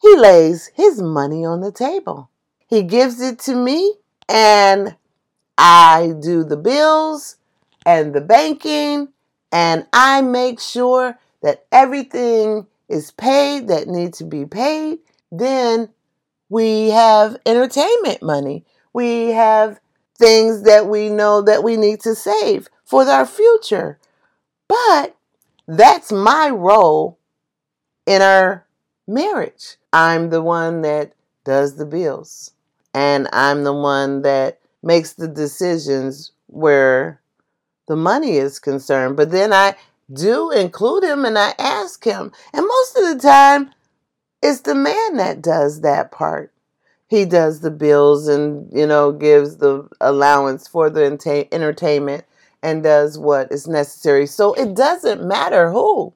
he 0.00 0.16
lays 0.16 0.70
his 0.74 1.02
money 1.02 1.44
on 1.44 1.60
the 1.60 1.72
table. 1.72 2.30
He 2.66 2.82
gives 2.82 3.20
it 3.20 3.38
to 3.40 3.54
me, 3.54 3.94
and 4.28 4.96
I 5.58 6.14
do 6.20 6.44
the 6.44 6.56
bills 6.56 7.36
and 7.84 8.14
the 8.14 8.20
banking, 8.20 9.08
and 9.52 9.86
I 9.92 10.22
make 10.22 10.60
sure 10.60 11.18
that 11.42 11.66
everything 11.70 12.66
is 12.88 13.10
paid 13.12 13.68
that 13.68 13.88
needs 13.88 14.18
to 14.18 14.24
be 14.24 14.44
paid. 14.44 14.98
Then 15.30 15.90
we 16.48 16.90
have 16.90 17.36
entertainment 17.46 18.22
money. 18.22 18.64
We 18.92 19.28
have 19.28 19.80
things 20.16 20.62
that 20.62 20.86
we 20.86 21.08
know 21.08 21.42
that 21.42 21.62
we 21.62 21.76
need 21.76 22.00
to 22.00 22.14
save 22.14 22.68
for 22.84 23.04
our 23.04 23.26
future. 23.26 23.98
But 24.68 25.16
that's 25.66 26.12
my 26.12 26.50
role 26.50 27.18
in 28.06 28.22
our 28.22 28.66
marriage. 29.06 29.76
I'm 29.92 30.30
the 30.30 30.42
one 30.42 30.82
that 30.82 31.12
does 31.44 31.76
the 31.76 31.86
bills, 31.86 32.52
and 32.92 33.28
I'm 33.32 33.64
the 33.64 33.72
one 33.72 34.22
that 34.22 34.58
makes 34.82 35.12
the 35.12 35.28
decisions 35.28 36.32
where 36.46 37.20
the 37.88 37.96
money 37.96 38.36
is 38.36 38.58
concerned. 38.58 39.16
But 39.16 39.30
then 39.30 39.52
I 39.52 39.76
do 40.12 40.50
include 40.50 41.04
him 41.04 41.24
and 41.24 41.38
I 41.38 41.54
ask 41.58 42.04
him. 42.04 42.32
And 42.52 42.66
most 42.66 42.96
of 42.96 43.04
the 43.04 43.18
time, 43.20 43.72
it's 44.42 44.60
the 44.60 44.74
man 44.74 45.16
that 45.16 45.42
does 45.42 45.80
that 45.80 46.12
part. 46.12 46.52
He 47.08 47.24
does 47.24 47.60
the 47.60 47.70
bills 47.70 48.26
and, 48.28 48.68
you 48.72 48.86
know, 48.86 49.12
gives 49.12 49.56
the 49.56 49.88
allowance 50.00 50.66
for 50.66 50.90
the 50.90 51.04
entertainment 51.52 52.24
and 52.66 52.82
does 52.82 53.16
what 53.16 53.52
is 53.52 53.68
necessary. 53.68 54.26
So 54.26 54.52
it 54.54 54.74
doesn't 54.74 55.24
matter 55.24 55.70
who. 55.70 56.14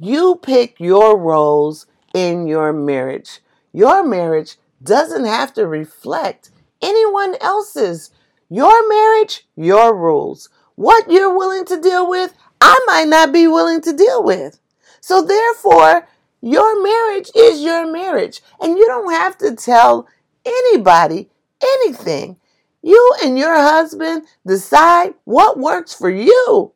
You 0.00 0.34
pick 0.42 0.80
your 0.80 1.16
roles 1.16 1.86
in 2.12 2.48
your 2.48 2.72
marriage. 2.72 3.38
Your 3.72 4.02
marriage 4.02 4.56
doesn't 4.82 5.26
have 5.26 5.54
to 5.54 5.64
reflect 5.68 6.50
anyone 6.82 7.36
else's. 7.40 8.10
Your 8.50 8.88
marriage, 8.88 9.46
your 9.54 9.96
rules. 9.96 10.48
What 10.74 11.08
you're 11.08 11.36
willing 11.36 11.64
to 11.66 11.80
deal 11.80 12.10
with, 12.10 12.34
I 12.60 12.76
might 12.88 13.06
not 13.06 13.32
be 13.32 13.46
willing 13.46 13.80
to 13.82 13.92
deal 13.92 14.24
with. 14.24 14.58
So 15.00 15.22
therefore, 15.22 16.08
your 16.40 16.82
marriage 16.82 17.30
is 17.36 17.62
your 17.62 17.90
marriage. 17.90 18.42
And 18.60 18.76
you 18.76 18.86
don't 18.86 19.12
have 19.12 19.38
to 19.38 19.54
tell 19.54 20.08
anybody 20.44 21.30
anything. 21.62 22.38
You 22.86 23.14
and 23.24 23.36
your 23.36 23.56
husband 23.56 24.28
decide 24.46 25.14
what 25.24 25.58
works 25.58 25.92
for 25.92 26.08
you. 26.08 26.72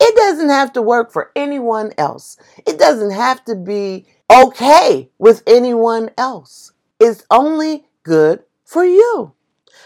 It 0.00 0.16
doesn't 0.16 0.48
have 0.48 0.72
to 0.72 0.82
work 0.82 1.12
for 1.12 1.30
anyone 1.36 1.92
else. 1.96 2.36
It 2.66 2.80
doesn't 2.80 3.12
have 3.12 3.44
to 3.44 3.54
be 3.54 4.06
okay 4.28 5.08
with 5.18 5.44
anyone 5.46 6.10
else. 6.18 6.72
It's 6.98 7.24
only 7.30 7.84
good 8.02 8.42
for 8.64 8.84
you. 8.84 9.34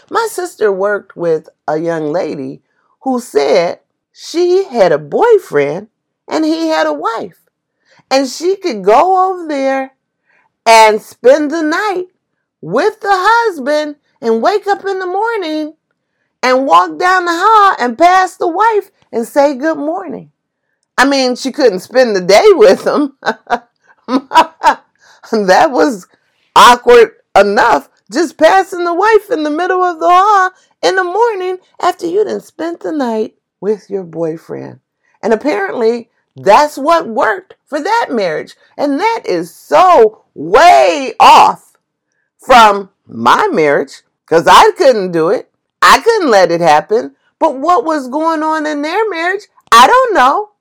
My 0.09 0.27
sister 0.31 0.71
worked 0.73 1.15
with 1.15 1.47
a 1.67 1.77
young 1.77 2.11
lady 2.11 2.63
who 3.01 3.19
said 3.19 3.81
she 4.11 4.63
had 4.63 4.91
a 4.91 4.97
boyfriend 4.97 5.89
and 6.27 6.43
he 6.43 6.69
had 6.69 6.87
a 6.87 6.93
wife. 6.93 7.47
And 8.09 8.27
she 8.27 8.55
could 8.55 8.83
go 8.83 9.29
over 9.29 9.47
there 9.47 9.91
and 10.65 10.99
spend 10.99 11.51
the 11.51 11.61
night 11.61 12.07
with 12.61 12.99
the 13.01 13.13
husband 13.13 13.97
and 14.21 14.41
wake 14.41 14.67
up 14.67 14.85
in 14.85 14.99
the 14.99 15.07
morning 15.07 15.75
and 16.43 16.65
walk 16.65 16.97
down 16.97 17.25
the 17.25 17.31
hall 17.33 17.75
and 17.79 17.97
pass 17.97 18.37
the 18.37 18.47
wife 18.47 18.91
and 19.11 19.27
say 19.27 19.55
good 19.55 19.77
morning. 19.77 20.31
I 20.97 21.05
mean, 21.05 21.35
she 21.35 21.51
couldn't 21.51 21.79
spend 21.79 22.15
the 22.15 22.21
day 22.21 22.45
with 22.51 22.85
him. 22.85 23.17
that 24.11 25.71
was 25.71 26.07
awkward 26.55 27.13
enough. 27.35 27.89
Just 28.11 28.37
passing 28.37 28.83
the 28.83 28.93
wife 28.93 29.31
in 29.31 29.43
the 29.43 29.49
middle 29.49 29.83
of 29.83 29.99
the 29.99 30.09
hall 30.09 30.51
in 30.83 30.95
the 30.95 31.03
morning 31.03 31.57
after 31.81 32.05
you 32.05 32.23
done 32.23 32.41
spent 32.41 32.81
the 32.81 32.91
night 32.91 33.35
with 33.61 33.89
your 33.89 34.03
boyfriend. 34.03 34.79
And 35.23 35.33
apparently, 35.33 36.09
that's 36.35 36.77
what 36.77 37.07
worked 37.07 37.55
for 37.65 37.81
that 37.81 38.07
marriage. 38.09 38.55
And 38.77 38.99
that 38.99 39.23
is 39.25 39.53
so 39.53 40.23
way 40.33 41.13
off 41.19 41.77
from 42.37 42.89
my 43.07 43.47
marriage 43.51 44.01
because 44.31 44.47
I 44.47 44.71
couldn't 44.77 45.11
do 45.11 45.27
it. 45.27 45.51
I 45.81 45.99
couldn't 45.99 46.31
let 46.31 46.51
it 46.51 46.61
happen. 46.61 47.17
But 47.37 47.59
what 47.59 47.83
was 47.83 48.07
going 48.07 48.43
on 48.43 48.65
in 48.65 48.81
their 48.81 49.09
marriage, 49.09 49.41
I 49.73 49.87
don't 49.87 50.13
know. 50.13 50.51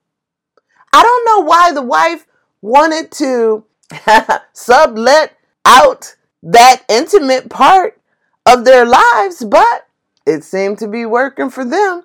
I 0.92 1.02
don't 1.04 1.24
know 1.24 1.46
why 1.46 1.70
the 1.70 1.82
wife 1.82 2.26
wanted 2.62 3.12
to 3.12 3.64
sublet 4.52 5.36
out 5.64 6.16
that 6.42 6.82
intimate 6.88 7.48
part 7.48 8.00
of 8.44 8.64
their 8.64 8.84
lives, 8.84 9.44
but 9.44 9.86
it 10.26 10.42
seemed 10.42 10.78
to 10.78 10.88
be 10.88 11.06
working 11.06 11.48
for 11.48 11.64
them. 11.64 12.02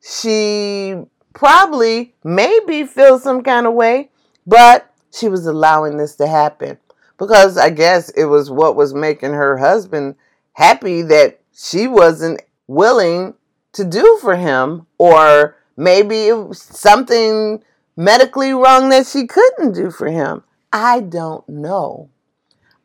She 0.00 0.94
probably 1.32 2.14
maybe 2.22 2.84
feels 2.84 3.24
some 3.24 3.42
kind 3.42 3.66
of 3.66 3.74
way, 3.74 4.10
but 4.46 4.88
she 5.12 5.28
was 5.28 5.44
allowing 5.44 5.96
this 5.96 6.14
to 6.16 6.28
happen 6.28 6.78
because 7.18 7.56
I 7.56 7.70
guess 7.70 8.10
it 8.10 8.26
was 8.26 8.48
what 8.48 8.76
was 8.76 8.94
making 8.94 9.32
her 9.32 9.58
husband 9.58 10.14
happy 10.60 11.00
that 11.00 11.40
she 11.54 11.86
wasn't 11.86 12.42
willing 12.66 13.32
to 13.72 13.82
do 13.82 14.18
for 14.20 14.36
him, 14.36 14.86
or 14.98 15.56
maybe 15.74 16.26
it 16.26 16.34
was 16.34 16.60
something 16.60 17.62
medically 17.96 18.52
wrong 18.52 18.90
that 18.90 19.06
she 19.06 19.26
couldn't 19.26 19.72
do 19.72 19.90
for 19.90 20.08
him. 20.08 20.42
I 20.70 21.00
don't 21.00 21.48
know. 21.48 22.10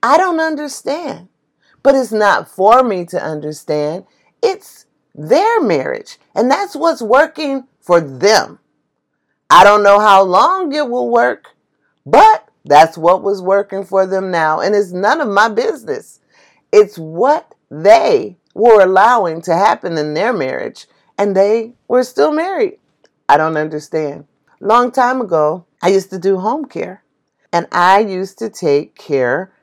I 0.02 0.18
don't 0.18 0.40
understand. 0.40 1.28
But 1.84 1.96
it's 1.96 2.14
not 2.14 2.48
for 2.48 2.82
me 2.82 3.06
to 3.08 3.22
understand. 3.22 4.06
It's 4.42 4.86
their 5.14 5.60
marriage. 5.60 6.18
And 6.34 6.50
that's 6.50 6.78
what's 6.78 7.02
working 7.02 7.68
for 7.82 8.00
them. 8.00 8.60
I 9.50 9.66
don't 9.66 9.84
know 9.84 10.00
how 10.00 10.24
long 10.24 10.74
it 10.74 10.90
will 10.90 11.10
work, 11.10 11.50
but 12.06 12.48
that's 12.64 12.98
what 12.98 13.22
was 13.22 13.42
working 13.42 13.84
for 13.84 14.08
them 14.08 14.32
now. 14.32 14.62
And 14.62 14.74
it's 14.74 14.94
none 14.94 15.20
of 15.20 15.28
my 15.28 15.50
business. 15.50 16.22
It's 16.72 16.98
what 16.98 17.55
they 17.70 18.38
were 18.54 18.82
allowing 18.82 19.42
to 19.44 19.56
happen 19.56 19.98
in 19.98 20.14
their 20.14 20.34
marriage. 20.34 20.88
And 21.18 21.36
they 21.36 21.74
were 21.88 22.04
still 22.04 22.32
married. 22.32 22.78
I 23.30 23.38
don't 23.38 23.58
understand. 23.58 24.28
Long 24.60 24.92
time 24.92 25.22
ago, 25.22 25.66
I 25.82 25.90
used 25.90 26.10
to 26.10 26.20
do 26.20 26.40
home 26.40 26.66
care. 26.66 27.04
And 27.54 27.68
I 27.72 28.00
used 28.00 28.38
to 28.40 28.50
take 28.50 28.96
care 28.96 29.54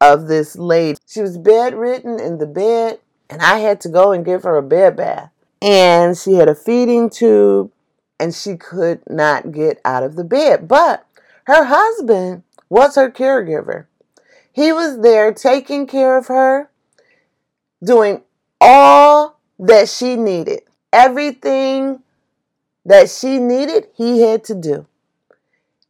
of 0.00 0.28
this 0.28 0.56
lady. 0.56 0.98
She 1.06 1.20
was 1.20 1.36
bedridden 1.36 2.20
in 2.20 2.38
the 2.38 2.46
bed, 2.46 3.00
and 3.28 3.42
I 3.42 3.58
had 3.58 3.80
to 3.82 3.88
go 3.88 4.12
and 4.12 4.24
give 4.24 4.44
her 4.44 4.56
a 4.56 4.62
bed 4.62 4.96
bath. 4.96 5.30
And 5.60 6.16
she 6.16 6.34
had 6.34 6.48
a 6.48 6.54
feeding 6.54 7.10
tube, 7.10 7.72
and 8.18 8.34
she 8.34 8.56
could 8.56 9.02
not 9.10 9.52
get 9.52 9.80
out 9.84 10.02
of 10.02 10.16
the 10.16 10.24
bed. 10.24 10.68
But 10.68 11.06
her 11.44 11.64
husband 11.64 12.44
was 12.68 12.94
her 12.94 13.10
caregiver. 13.10 13.86
He 14.52 14.72
was 14.72 15.00
there 15.00 15.34
taking 15.34 15.86
care 15.86 16.16
of 16.16 16.28
her, 16.28 16.69
doing 17.82 18.22
all 18.60 19.38
that 19.58 19.88
she 19.88 20.16
needed. 20.16 20.62
Everything 20.92 22.02
that 22.84 23.08
she 23.10 23.38
needed, 23.38 23.88
he 23.94 24.22
had 24.22 24.44
to 24.44 24.54
do. 24.54 24.86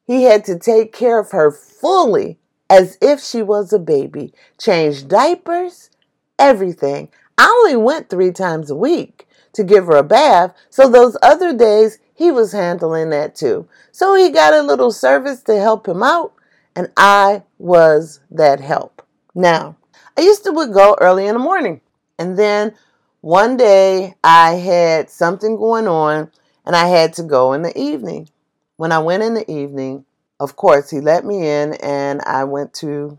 He 0.07 0.25
had 0.25 0.45
to 0.47 0.59
take 0.59 0.93
care 0.93 1.21
of 1.21 1.31
her 1.31 1.51
fully 1.51 2.39
as 2.69 2.99
if 3.01 3.21
she 3.23 3.43
was 3.43 3.73
a 3.73 3.79
baby, 3.79 4.33
change 4.59 5.09
diapers, 5.09 5.91
everything. 6.39 7.09
I 7.39 7.47
only 7.47 7.77
went 7.77 8.09
three 8.09 8.33
times 8.33 8.71
a 8.71 8.77
week 8.77 9.27
to 9.53 9.65
give 9.65 9.87
her 9.87 9.97
a 9.97 10.03
bath, 10.03 10.55
so 10.69 10.89
those 10.89 11.17
other 11.23 11.53
days 11.53 11.99
he 12.15 12.31
was 12.31 12.53
handling 12.53 13.11
that 13.11 13.35
too. 13.35 13.69
So 13.93 14.15
he 14.15 14.31
got 14.31 14.55
a 14.55 14.63
little 14.63 14.93
service 14.93 15.43
to 15.45 15.59
help 15.59 15.89
him 15.89 16.03
out, 16.03 16.33
and 16.77 16.91
I 16.97 17.43
was 17.59 18.21
that 18.31 18.61
help. 18.61 19.03
Now, 19.35 19.77
I 20.17 20.23
used 20.23 20.45
to 20.45 20.53
would 20.53 20.73
go 20.73 20.97
early 21.01 21.27
in 21.27 21.35
the 21.35 21.41
morning, 21.41 21.81
and 22.19 22.39
then 22.39 22.75
one 23.21 23.57
day 23.57 24.15
I 24.25 24.55
had 24.55 25.11
something 25.11 25.57
going 25.57 25.87
on 25.87 26.31
and 26.65 26.75
I 26.75 26.87
had 26.89 27.13
to 27.15 27.23
go 27.23 27.53
in 27.53 27.63
the 27.63 27.79
evening. 27.79 28.31
When 28.77 28.93
I 28.93 28.99
went 28.99 29.23
in 29.23 29.35
the 29.35 29.51
evening, 29.51 30.07
of 30.39 30.57
course, 30.57 30.89
he 30.89 31.01
let 31.01 31.27
me 31.27 31.47
in 31.47 31.75
and 31.75 32.23
I 32.25 32.45
went 32.45 32.73
to 32.75 33.19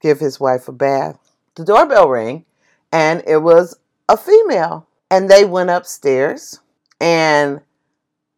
give 0.00 0.20
his 0.20 0.38
wife 0.38 0.68
a 0.68 0.72
bath. 0.72 1.18
The 1.56 1.64
doorbell 1.64 2.08
rang 2.08 2.44
and 2.92 3.24
it 3.26 3.38
was 3.38 3.76
a 4.08 4.16
female. 4.16 4.86
And 5.10 5.28
they 5.28 5.44
went 5.44 5.70
upstairs. 5.70 6.60
And 7.00 7.60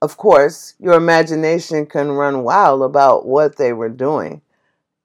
of 0.00 0.16
course, 0.16 0.74
your 0.78 0.94
imagination 0.94 1.86
can 1.86 2.12
run 2.12 2.42
wild 2.42 2.82
about 2.82 3.26
what 3.26 3.56
they 3.56 3.72
were 3.72 3.88
doing. 3.88 4.40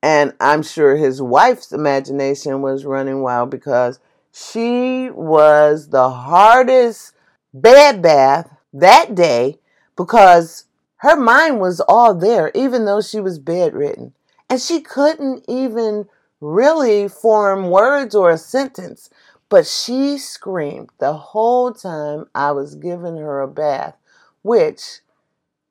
And 0.02 0.34
I'm 0.40 0.64
sure 0.64 0.96
his 0.96 1.22
wife's 1.22 1.72
imagination 1.72 2.62
was 2.62 2.86
running 2.86 3.22
wild 3.22 3.50
because 3.52 4.00
she 4.32 5.10
was 5.12 5.90
the 5.90 6.10
hardest 6.10 7.14
bed 7.54 8.02
bath 8.02 8.50
that 8.74 9.14
day 9.14 9.60
because 9.96 10.66
her 10.98 11.16
mind 11.16 11.60
was 11.60 11.82
all 11.82 12.16
there, 12.16 12.52
even 12.56 12.86
though 12.86 13.02
she 13.02 13.20
was 13.20 13.40
bedridden. 13.40 14.14
And 14.50 14.60
she 14.60 14.82
couldn't 14.82 15.46
even 15.48 16.08
really 16.40 17.08
form 17.08 17.70
words 17.70 18.16
or 18.16 18.32
a 18.32 18.38
sentence. 18.38 19.10
But 19.50 19.68
she 19.68 20.18
screamed 20.18 20.90
the 21.00 21.14
whole 21.14 21.74
time 21.74 22.26
I 22.34 22.52
was 22.52 22.76
giving 22.76 23.18
her 23.18 23.42
a 23.42 23.48
bath, 23.48 23.98
which 24.44 25.02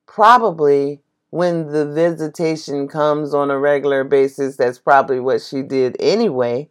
probably 0.07 1.01
when 1.31 1.69
the 1.69 1.87
visitation 1.87 2.89
comes 2.89 3.33
on 3.33 3.51
a 3.51 3.59
regular 3.59 4.05
basis, 4.05 4.57
that's 4.57 4.79
probably 4.79 5.21
what 5.21 5.41
she 5.41 5.63
did 5.63 5.97
anyway. 6.01 6.69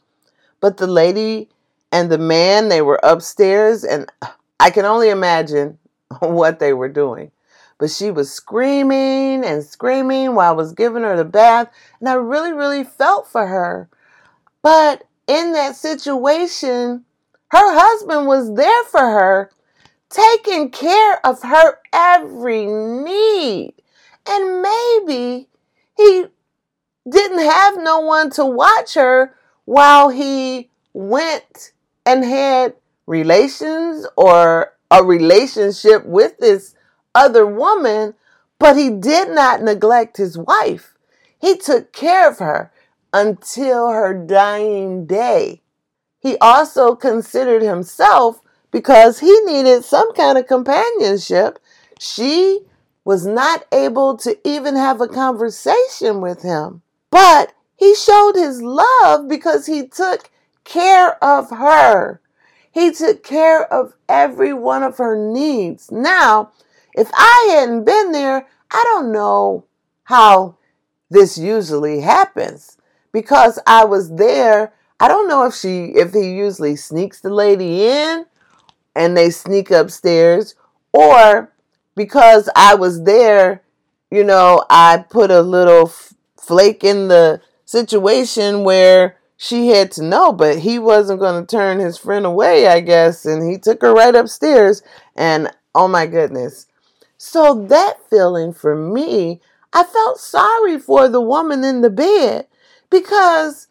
But 0.60 0.78
the 0.78 0.88
lady 0.88 1.50
and 1.92 2.12
the 2.12 2.18
man, 2.18 2.70
they 2.70 2.82
were 2.82 3.00
upstairs, 3.02 3.84
and 3.84 4.12
I 4.60 4.70
can 4.70 4.86
only 4.86 5.10
imagine 5.10 5.78
what 6.20 6.60
they 6.60 6.74
were 6.74 6.90
doing. 6.90 7.32
But 7.78 7.90
she 7.90 8.12
was 8.12 8.30
screaming 8.32 9.46
and 9.46 9.64
screaming 9.64 10.36
while 10.36 10.52
I 10.52 10.56
was 10.56 10.74
giving 10.74 11.04
her 11.04 11.16
the 11.16 11.24
bath, 11.24 11.70
and 12.02 12.10
I 12.10 12.14
really, 12.14 12.52
really 12.52 12.84
felt 12.84 13.28
for 13.28 13.48
her. 13.48 13.90
But 14.62 15.06
in 15.28 15.54
that 15.54 15.78
situation, 15.78 17.06
her 17.52 17.74
husband 17.74 18.28
was 18.28 18.54
there 18.56 18.84
for 18.86 19.00
her, 19.00 19.52
taking 20.10 20.72
care 20.72 21.26
of 21.26 21.42
her 21.42 21.80
every 21.94 22.66
need. 22.66 23.79
And 24.30 24.62
maybe 24.62 25.50
he 25.98 26.26
didn't 27.10 27.40
have 27.40 27.78
no 27.78 28.00
one 28.00 28.30
to 28.32 28.46
watch 28.46 28.94
her 28.94 29.36
while 29.66 30.10
he 30.10 30.70
went 30.94 31.72
and 32.06 32.24
had 32.24 32.76
relations 33.08 34.06
or 34.16 34.74
a 34.92 35.04
relationship 35.04 36.06
with 36.06 36.38
this 36.38 36.76
other 37.16 37.46
woman, 37.46 38.14
but 38.60 38.78
he 38.78 38.92
did 38.92 39.30
not 39.30 39.64
neglect 39.64 40.18
his 40.18 40.38
wife. 40.38 40.94
He 41.40 41.58
took 41.58 41.92
care 41.92 42.30
of 42.30 42.38
her 42.38 42.72
until 43.12 43.90
her 43.90 44.14
dying 44.14 45.06
day. 45.08 45.62
He 46.20 46.38
also 46.38 46.96
considered 46.96 47.64
himself 47.64 48.42
because 48.72 49.20
he 49.20 49.40
needed 49.46 49.84
some 49.84 50.14
kind 50.14 50.38
of 50.38 50.48
companionship. 50.48 51.60
She 52.00 52.62
was 53.10 53.26
not 53.26 53.66
able 53.72 54.16
to 54.16 54.38
even 54.48 54.76
have 54.76 55.02
a 55.02 55.08
conversation 55.08 56.22
with 56.22 56.44
him. 56.44 56.84
But 57.10 57.54
he 57.76 57.96
showed 57.96 58.36
his 58.36 58.62
love 58.62 59.28
because 59.28 59.66
he 59.66 59.88
took 59.88 60.30
care 60.64 61.18
of 61.24 61.50
her. 61.50 62.22
He 62.72 62.92
took 62.92 63.24
care 63.24 63.66
of 63.74 63.96
every 64.08 64.54
one 64.54 64.84
of 64.84 65.00
her 65.00 65.18
needs. 65.18 65.92
Now, 65.92 66.52
if 66.94 67.10
I 67.16 67.48
hadn't 67.50 67.84
been 67.84 68.12
there, 68.12 68.46
I 68.70 68.84
don't 68.84 69.12
know 69.12 69.66
how 70.04 70.58
this 71.10 71.36
usually 71.36 72.02
happens 72.02 72.78
because 73.12 73.58
I 73.66 73.86
was 73.86 74.18
there. 74.18 74.72
I 75.00 75.08
don't 75.08 75.28
know 75.28 75.48
if 75.48 75.56
she 75.56 75.86
if 75.96 76.14
he 76.14 76.32
usually 76.32 76.76
sneaks 76.76 77.22
the 77.22 77.34
lady 77.34 77.88
in 77.88 78.28
and 78.96 79.18
they 79.18 79.32
sneak 79.32 79.72
upstairs 79.72 80.54
or 80.94 81.52
because 82.00 82.48
I 82.56 82.76
was 82.76 83.04
there, 83.04 83.62
you 84.10 84.24
know, 84.24 84.64
I 84.70 85.04
put 85.10 85.32
a 85.32 85.42
little 85.42 85.88
f- 85.88 86.14
flake 86.38 86.82
in 86.82 87.10
the 87.10 87.42
situation 87.66 88.64
where 88.64 89.18
she 89.36 89.68
had 89.68 89.92
to 89.92 90.04
know, 90.06 90.32
but 90.32 90.60
he 90.60 90.80
wasn't 90.80 91.20
going 91.20 91.46
to 91.46 91.58
turn 91.58 91.80
his 91.80 91.98
friend 91.98 92.26
away, 92.26 92.68
I 92.70 92.80
guess, 92.80 93.26
and 93.26 93.52
he 93.52 93.58
took 93.58 93.82
her 93.82 93.92
right 93.92 94.16
upstairs 94.16 94.82
and 95.14 95.52
oh 95.76 95.90
my 95.90 96.06
goodness. 96.06 96.68
So 97.18 97.66
that 97.66 97.98
feeling 98.10 98.54
for 98.54 98.78
me, 98.78 99.42
I 99.74 99.84
felt 99.84 100.20
sorry 100.20 100.80
for 100.80 101.10
the 101.10 101.20
woman 101.20 101.66
in 101.66 101.82
the 101.82 101.90
bed 101.90 102.48
because 102.90 103.68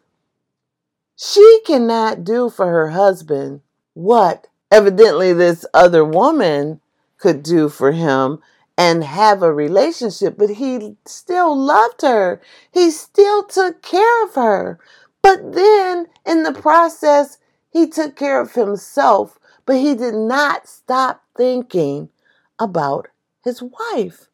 she 1.15 1.61
cannot 1.65 2.23
do 2.23 2.51
for 2.51 2.67
her 2.67 2.89
husband 2.89 3.61
what 3.95 4.45
evidently 4.71 5.33
this 5.33 5.65
other 5.73 6.05
woman 6.05 6.79
could 7.19 7.43
do 7.43 7.69
for 7.69 7.91
him 7.91 8.39
and 8.77 9.03
have 9.03 9.43
a 9.43 9.53
relationship, 9.53 10.37
but 10.37 10.51
he 10.51 10.95
still 11.05 11.55
loved 11.55 12.01
her. 12.01 12.41
He 12.71 12.91
still 12.91 13.43
took 13.43 13.81
care 13.81 14.23
of 14.23 14.35
her. 14.35 14.79
But 15.21 15.53
then 15.53 16.07
in 16.25 16.43
the 16.43 16.53
process, 16.53 17.37
he 17.69 17.87
took 17.87 18.15
care 18.15 18.39
of 18.39 18.53
himself, 18.53 19.37
but 19.65 19.75
he 19.75 19.95
did 19.95 20.15
not 20.15 20.67
stop 20.67 21.23
thinking 21.35 22.09
about 22.57 23.09
his 23.43 23.61
wife. 23.61 24.29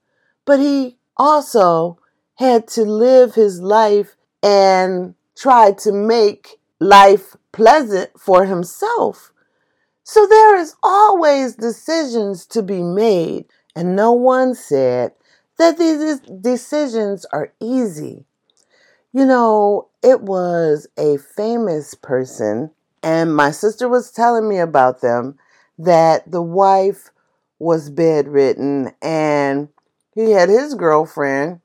But 0.45 0.60
he 0.60 0.98
also 1.17 1.98
had 2.36 2.67
to 2.67 2.84
live 2.84 3.36
his 3.36 3.62
life 3.62 4.15
and 4.43 5.15
try 5.36 5.71
to 5.71 5.91
make 5.91 6.60
life 6.80 7.36
pleasant 7.52 8.12
for 8.19 8.45
himself. 8.45 9.32
So 10.07 10.27
there 10.27 10.55
is 10.55 10.75
always 10.83 11.55
decisions 11.55 12.45
to 12.47 12.61
be 12.61 12.83
made, 12.83 13.45
and 13.75 13.95
no 13.95 14.11
one 14.11 14.53
said 14.53 15.13
that 15.57 15.79
these 15.79 16.19
decisions 16.19 17.25
are 17.33 17.53
easy. 17.59 18.23
You 19.11 19.25
know, 19.25 19.87
it 20.03 20.21
was 20.21 20.85
a 20.95 21.17
famous 21.17 21.95
person, 21.95 22.69
and 23.01 23.35
my 23.35 23.49
sister 23.49 23.89
was 23.89 24.11
telling 24.11 24.47
me 24.47 24.59
about 24.59 25.01
them 25.01 25.39
that 25.79 26.29
the 26.31 26.43
wife 26.43 27.09
was 27.57 27.89
bedridden 27.89 28.91
and 29.01 29.69
he 30.13 30.31
had 30.31 30.49
his 30.49 30.75
girlfriend 30.75 31.61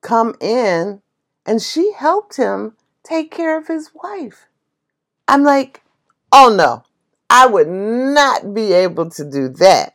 come 0.00 0.34
in 0.40 1.02
and 1.44 1.60
she 1.60 1.92
helped 1.92 2.36
him 2.36 2.74
take 3.02 3.30
care 3.30 3.58
of 3.58 3.68
his 3.68 3.90
wife. 3.94 4.46
I'm 5.28 5.44
like, 5.44 5.82
oh 6.32 6.54
no, 6.56 6.84
I 7.28 7.46
would 7.46 7.68
not 7.68 8.54
be 8.54 8.72
able 8.72 9.10
to 9.10 9.28
do 9.28 9.48
that. 9.48 9.94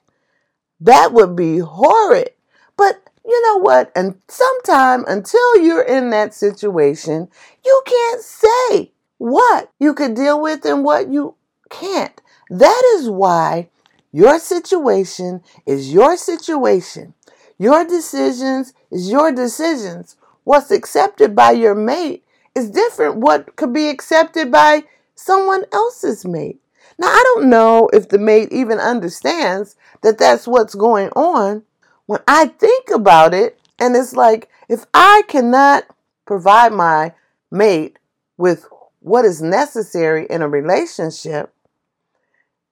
That 0.79 1.13
would 1.13 1.35
be 1.35 1.59
horrid. 1.59 2.31
But 2.75 3.01
you 3.25 3.41
know 3.43 3.57
what? 3.57 3.91
And 3.95 4.19
sometime 4.27 5.05
until 5.07 5.57
you're 5.61 5.83
in 5.83 6.09
that 6.09 6.33
situation, 6.33 7.29
you 7.63 7.81
can't 7.85 8.21
say 8.21 8.91
what 9.17 9.71
you 9.79 9.93
could 9.93 10.15
deal 10.15 10.41
with 10.41 10.65
and 10.65 10.83
what 10.83 11.09
you 11.11 11.35
can't. 11.69 12.19
That 12.49 12.81
is 12.95 13.09
why 13.09 13.69
your 14.11 14.39
situation 14.39 15.41
is 15.65 15.93
your 15.93 16.17
situation. 16.17 17.13
Your 17.57 17.85
decisions 17.85 18.73
is 18.89 19.09
your 19.09 19.31
decisions. 19.31 20.17
What's 20.43 20.71
accepted 20.71 21.35
by 21.35 21.51
your 21.51 21.75
mate 21.75 22.25
is 22.55 22.71
different 22.71 23.17
what 23.17 23.55
could 23.55 23.71
be 23.71 23.87
accepted 23.87 24.51
by 24.51 24.83
someone 25.15 25.65
else's 25.71 26.25
mate. 26.25 26.59
Now, 26.97 27.08
I 27.08 27.21
don't 27.23 27.49
know 27.49 27.89
if 27.93 28.10
the 28.10 28.17
mate 28.17 28.51
even 28.51 28.80
understands 28.80 29.75
that 30.01 30.17
that's 30.17 30.47
what's 30.47 30.75
going 30.75 31.10
on. 31.10 31.63
When 32.06 32.21
I 32.27 32.47
think 32.47 32.89
about 32.89 33.34
it, 33.34 33.60
and 33.80 33.95
it's 33.95 34.13
like, 34.13 34.49
if 34.69 34.86
I 34.93 35.23
cannot 35.27 35.86
provide 36.25 36.73
my 36.73 37.13
mate 37.51 37.97
with 38.38 38.65
what 38.99 39.25
is 39.25 39.41
necessary 39.41 40.27
in 40.30 40.41
a 40.41 40.47
relationship, 40.47 41.54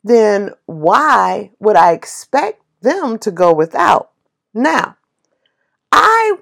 then 0.03 0.51
why 0.65 1.51
would 1.59 1.75
I 1.75 1.93
expect 1.93 2.61
them 2.81 3.17
to 3.19 3.31
go 3.31 3.53
without? 3.53 4.11
Now, 4.53 4.97
I 5.91 6.37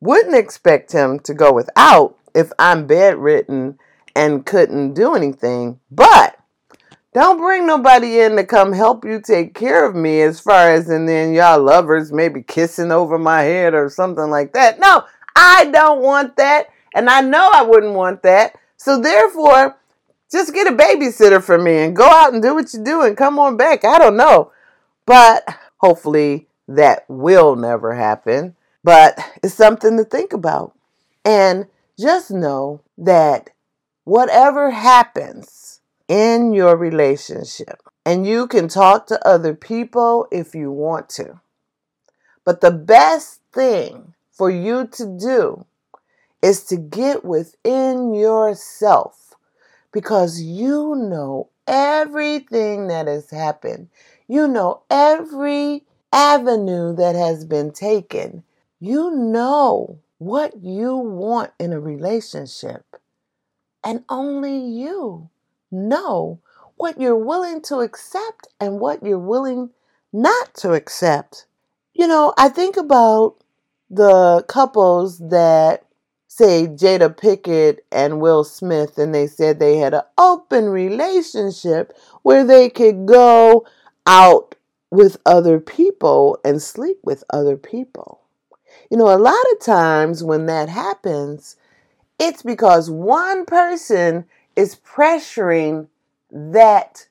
wouldn't 0.00 0.36
expect 0.36 0.92
him 0.92 1.18
to 1.20 1.34
go 1.34 1.52
without 1.52 2.16
if 2.34 2.52
I'm 2.58 2.86
bedridden 2.86 3.78
and 4.14 4.46
couldn't 4.46 4.94
do 4.94 5.14
anything, 5.14 5.80
but 5.90 6.36
don't 7.12 7.38
bring 7.38 7.66
nobody 7.66 8.20
in 8.20 8.36
to 8.36 8.44
come 8.44 8.72
help 8.72 9.04
you 9.04 9.20
take 9.20 9.54
care 9.54 9.84
of 9.84 9.96
me 9.96 10.20
as 10.22 10.38
far 10.38 10.72
as 10.72 10.88
and 10.88 11.08
then 11.08 11.34
y'all 11.34 11.60
lovers 11.60 12.12
maybe 12.12 12.42
kissing 12.42 12.92
over 12.92 13.18
my 13.18 13.42
head 13.42 13.74
or 13.74 13.88
something 13.88 14.30
like 14.30 14.52
that. 14.52 14.78
No, 14.78 15.04
I 15.34 15.66
don't 15.66 16.02
want 16.02 16.36
that. 16.36 16.68
And 16.94 17.08
I 17.08 17.20
know 17.20 17.50
I 17.52 17.62
wouldn't 17.62 17.94
want 17.94 18.22
that. 18.22 18.56
So 18.76 19.00
therefore, 19.00 19.76
just 20.30 20.54
get 20.54 20.72
a 20.72 20.76
babysitter 20.76 21.42
for 21.42 21.58
me 21.58 21.78
and 21.78 21.96
go 21.96 22.08
out 22.08 22.32
and 22.32 22.42
do 22.42 22.54
what 22.54 22.72
you 22.72 22.84
do 22.84 23.02
and 23.02 23.16
come 23.16 23.38
on 23.38 23.56
back. 23.56 23.84
I 23.84 23.98
don't 23.98 24.16
know. 24.16 24.52
But 25.04 25.44
hopefully 25.78 26.46
that 26.68 27.04
will 27.08 27.56
never 27.56 27.94
happen. 27.94 28.54
But 28.84 29.18
it's 29.42 29.54
something 29.54 29.96
to 29.96 30.04
think 30.04 30.32
about. 30.32 30.74
And 31.24 31.66
just 31.98 32.30
know 32.30 32.80
that 32.96 33.50
whatever 34.04 34.70
happens, 34.70 35.79
in 36.10 36.52
your 36.54 36.76
relationship. 36.76 37.82
And 38.06 38.26
you 38.26 38.48
can 38.48 38.68
talk 38.68 39.08
to 39.08 39.26
other 39.26 39.54
people 39.54 40.28
if 40.32 40.54
you 40.54 40.72
want 40.72 41.10
to. 41.10 41.40
But 42.44 42.60
the 42.60 42.70
best 42.70 43.40
thing 43.52 44.14
for 44.30 44.50
you 44.50 44.86
to 44.88 45.06
do 45.18 45.64
is 46.42 46.64
to 46.64 46.76
get 46.76 47.24
within 47.24 48.14
yourself 48.14 49.34
because 49.92 50.42
you 50.42 50.94
know 50.96 51.50
everything 51.66 52.88
that 52.88 53.06
has 53.08 53.30
happened. 53.30 53.88
You 54.28 54.48
know 54.48 54.82
every 54.90 55.84
avenue 56.12 56.94
that 56.96 57.16
has 57.16 57.44
been 57.44 57.72
taken 57.72 58.44
You 58.80 59.10
know 59.12 59.98
what 60.18 60.62
you 60.62 60.96
want 60.96 61.52
in 61.60 61.72
a 61.72 61.80
relationship, 61.80 62.84
and 63.84 64.04
only 64.08 64.56
you 64.58 65.28
know 65.70 66.40
what 66.76 67.00
you're 67.00 67.16
willing 67.16 67.60
to 67.62 67.80
accept 67.80 68.48
and 68.60 68.80
what 68.80 69.02
you're 69.02 69.18
willing 69.18 69.70
not 70.12 70.54
to 70.54 70.72
accept. 70.72 71.46
You 71.92 72.06
know, 72.06 72.32
I 72.38 72.48
think 72.48 72.76
about 72.76 73.36
the 73.90 74.44
couples 74.48 75.18
that 75.18 75.84
say 76.28 76.66
Jada 76.66 77.14
Pinkett 77.14 77.78
and 77.90 78.20
Will 78.20 78.44
Smith, 78.44 78.98
and 78.98 79.14
they 79.14 79.26
said 79.26 79.58
they 79.58 79.76
had 79.76 79.94
an 79.94 80.02
open 80.16 80.68
relationship 80.68 81.92
where 82.22 82.44
they 82.44 82.70
could 82.70 83.04
go 83.06 83.66
out 84.06 84.54
with 84.90 85.18
other 85.26 85.60
people 85.60 86.38
and 86.44 86.62
sleep 86.62 86.98
with 87.02 87.24
other 87.30 87.56
people. 87.56 88.20
You 88.90 88.96
know, 88.96 89.14
a 89.14 89.18
lot 89.18 89.34
of 89.52 89.60
times 89.60 90.22
when 90.24 90.46
that 90.46 90.68
happens, 90.68 91.56
it's 92.18 92.42
because 92.42 92.90
one 92.90 93.44
person 93.44 94.24
is 94.60 94.76
pressuring 94.76 95.88
that 96.30 97.08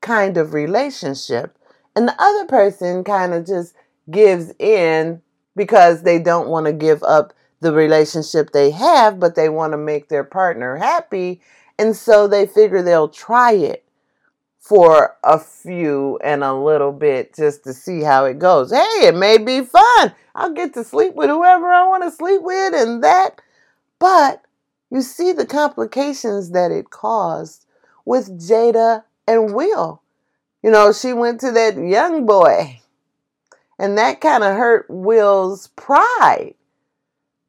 kind 0.00 0.36
of 0.36 0.54
relationship, 0.54 1.58
and 1.96 2.06
the 2.06 2.16
other 2.18 2.46
person 2.46 3.04
kind 3.04 3.34
of 3.34 3.46
just 3.46 3.74
gives 4.10 4.52
in 4.58 5.20
because 5.56 6.02
they 6.02 6.18
don't 6.18 6.48
want 6.48 6.66
to 6.66 6.72
give 6.72 7.02
up 7.02 7.32
the 7.60 7.72
relationship 7.72 8.50
they 8.50 8.70
have, 8.70 9.18
but 9.18 9.34
they 9.34 9.48
want 9.48 9.72
to 9.72 9.78
make 9.78 10.08
their 10.08 10.24
partner 10.24 10.76
happy. 10.76 11.40
And 11.78 11.96
so 11.96 12.28
they 12.28 12.46
figure 12.46 12.82
they'll 12.82 13.08
try 13.08 13.52
it 13.52 13.84
for 14.60 15.16
a 15.24 15.38
few 15.38 16.18
and 16.22 16.44
a 16.44 16.54
little 16.54 16.92
bit 16.92 17.34
just 17.34 17.64
to 17.64 17.72
see 17.72 18.02
how 18.02 18.26
it 18.26 18.38
goes. 18.38 18.70
Hey, 18.70 19.06
it 19.06 19.14
may 19.14 19.38
be 19.38 19.62
fun. 19.62 20.14
I'll 20.34 20.52
get 20.52 20.74
to 20.74 20.84
sleep 20.84 21.14
with 21.14 21.30
whoever 21.30 21.66
I 21.66 21.86
want 21.86 22.02
to 22.04 22.10
sleep 22.10 22.42
with 22.42 22.74
and 22.74 23.02
that. 23.02 23.40
But 23.98 24.43
you 24.94 25.02
see 25.02 25.32
the 25.32 25.44
complications 25.44 26.52
that 26.52 26.70
it 26.70 26.88
caused 26.88 27.66
with 28.04 28.40
Jada 28.40 29.02
and 29.26 29.52
Will. 29.52 30.02
You 30.62 30.70
know, 30.70 30.92
she 30.92 31.12
went 31.12 31.40
to 31.40 31.50
that 31.50 31.76
young 31.76 32.24
boy 32.24 32.80
and 33.76 33.98
that 33.98 34.20
kind 34.20 34.44
of 34.44 34.56
hurt 34.56 34.86
Will's 34.88 35.66
pride. 35.74 36.54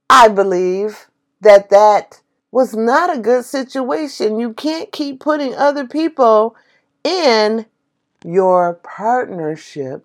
I 0.10 0.27
believe 0.27 1.05
that 1.41 1.69
that 1.69 2.19
was 2.51 2.75
not 2.75 3.15
a 3.15 3.21
good 3.21 3.45
situation. 3.45 4.39
You 4.39 4.51
can't 4.51 4.91
keep 4.91 5.19
putting 5.19 5.53
other 5.53 5.86
people 5.86 6.55
in 7.03 7.67
your 8.23 8.73
partnership 8.73 10.03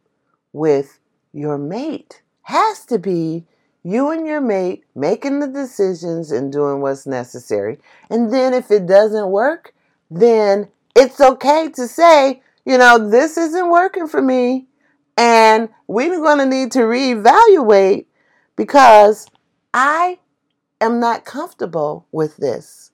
with 0.53 0.99
your 1.33 1.57
mate. 1.57 2.21
Has 2.43 2.85
to 2.85 2.99
be 2.99 3.47
you 3.83 4.11
and 4.11 4.27
your 4.27 4.41
mate 4.41 4.85
making 4.95 5.41
the 5.41 5.49
decisions 5.49 6.31
and 6.31 6.53
doing 6.53 6.81
what's 6.81 7.07
necessary. 7.07 7.79
And 8.11 8.33
then 8.33 8.55
if 8.55 8.71
it 8.71 8.87
doesn't 8.87 9.31
work, 9.31 9.75
then 10.11 10.69
it's 10.95 11.21
okay 11.21 11.71
to 11.71 11.87
say, 11.89 12.43
you 12.65 12.79
know, 12.79 13.11
this 13.11 13.37
isn't 13.37 13.71
working 13.71 14.07
for 14.07 14.21
me. 14.21 14.67
And 15.17 15.69
we're 15.87 16.21
going 16.21 16.39
to 16.39 16.47
need 16.47 16.73
to 16.73 16.81
reevaluate 16.81 18.07
because 18.57 19.27
I 19.73 20.19
am 20.81 21.01
not 21.01 21.25
comfortable 21.25 22.07
with 22.13 22.37
this. 22.37 22.91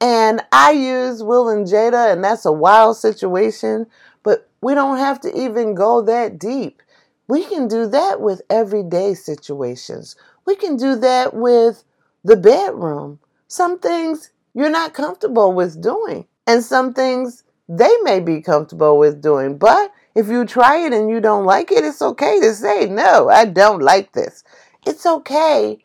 And 0.00 0.42
I 0.52 0.72
use 0.72 1.22
Will 1.22 1.48
and 1.48 1.66
Jada, 1.66 2.12
and 2.12 2.22
that's 2.22 2.44
a 2.44 2.52
wild 2.52 2.98
situation, 2.98 3.86
but 4.22 4.48
we 4.60 4.74
don't 4.74 4.98
have 4.98 5.20
to 5.22 5.34
even 5.38 5.74
go 5.74 6.02
that 6.02 6.38
deep. 6.38 6.82
We 7.28 7.44
can 7.44 7.68
do 7.68 7.86
that 7.88 8.20
with 8.20 8.42
everyday 8.48 9.14
situations. 9.14 10.16
We 10.46 10.54
can 10.54 10.76
do 10.76 10.94
that 10.96 11.34
with 11.34 11.84
the 12.24 12.36
bedroom. 12.36 13.18
Some 13.48 13.78
things 13.78 14.30
you're 14.54 14.70
not 14.70 14.94
comfortable 14.94 15.52
with 15.52 15.82
doing, 15.82 16.26
and 16.46 16.62
some 16.62 16.94
things 16.94 17.44
they 17.68 17.94
may 18.02 18.20
be 18.20 18.40
comfortable 18.40 18.98
with 18.98 19.20
doing. 19.20 19.58
But 19.58 19.92
if 20.14 20.28
you 20.28 20.44
try 20.44 20.78
it 20.78 20.92
and 20.92 21.10
you 21.10 21.20
don't 21.20 21.44
like 21.44 21.72
it, 21.72 21.84
it's 21.84 22.02
okay 22.02 22.40
to 22.40 22.54
say, 22.54 22.86
No, 22.86 23.28
I 23.28 23.44
don't 23.44 23.82
like 23.82 24.12
this. 24.12 24.44
It's 24.86 25.04
okay 25.04 25.84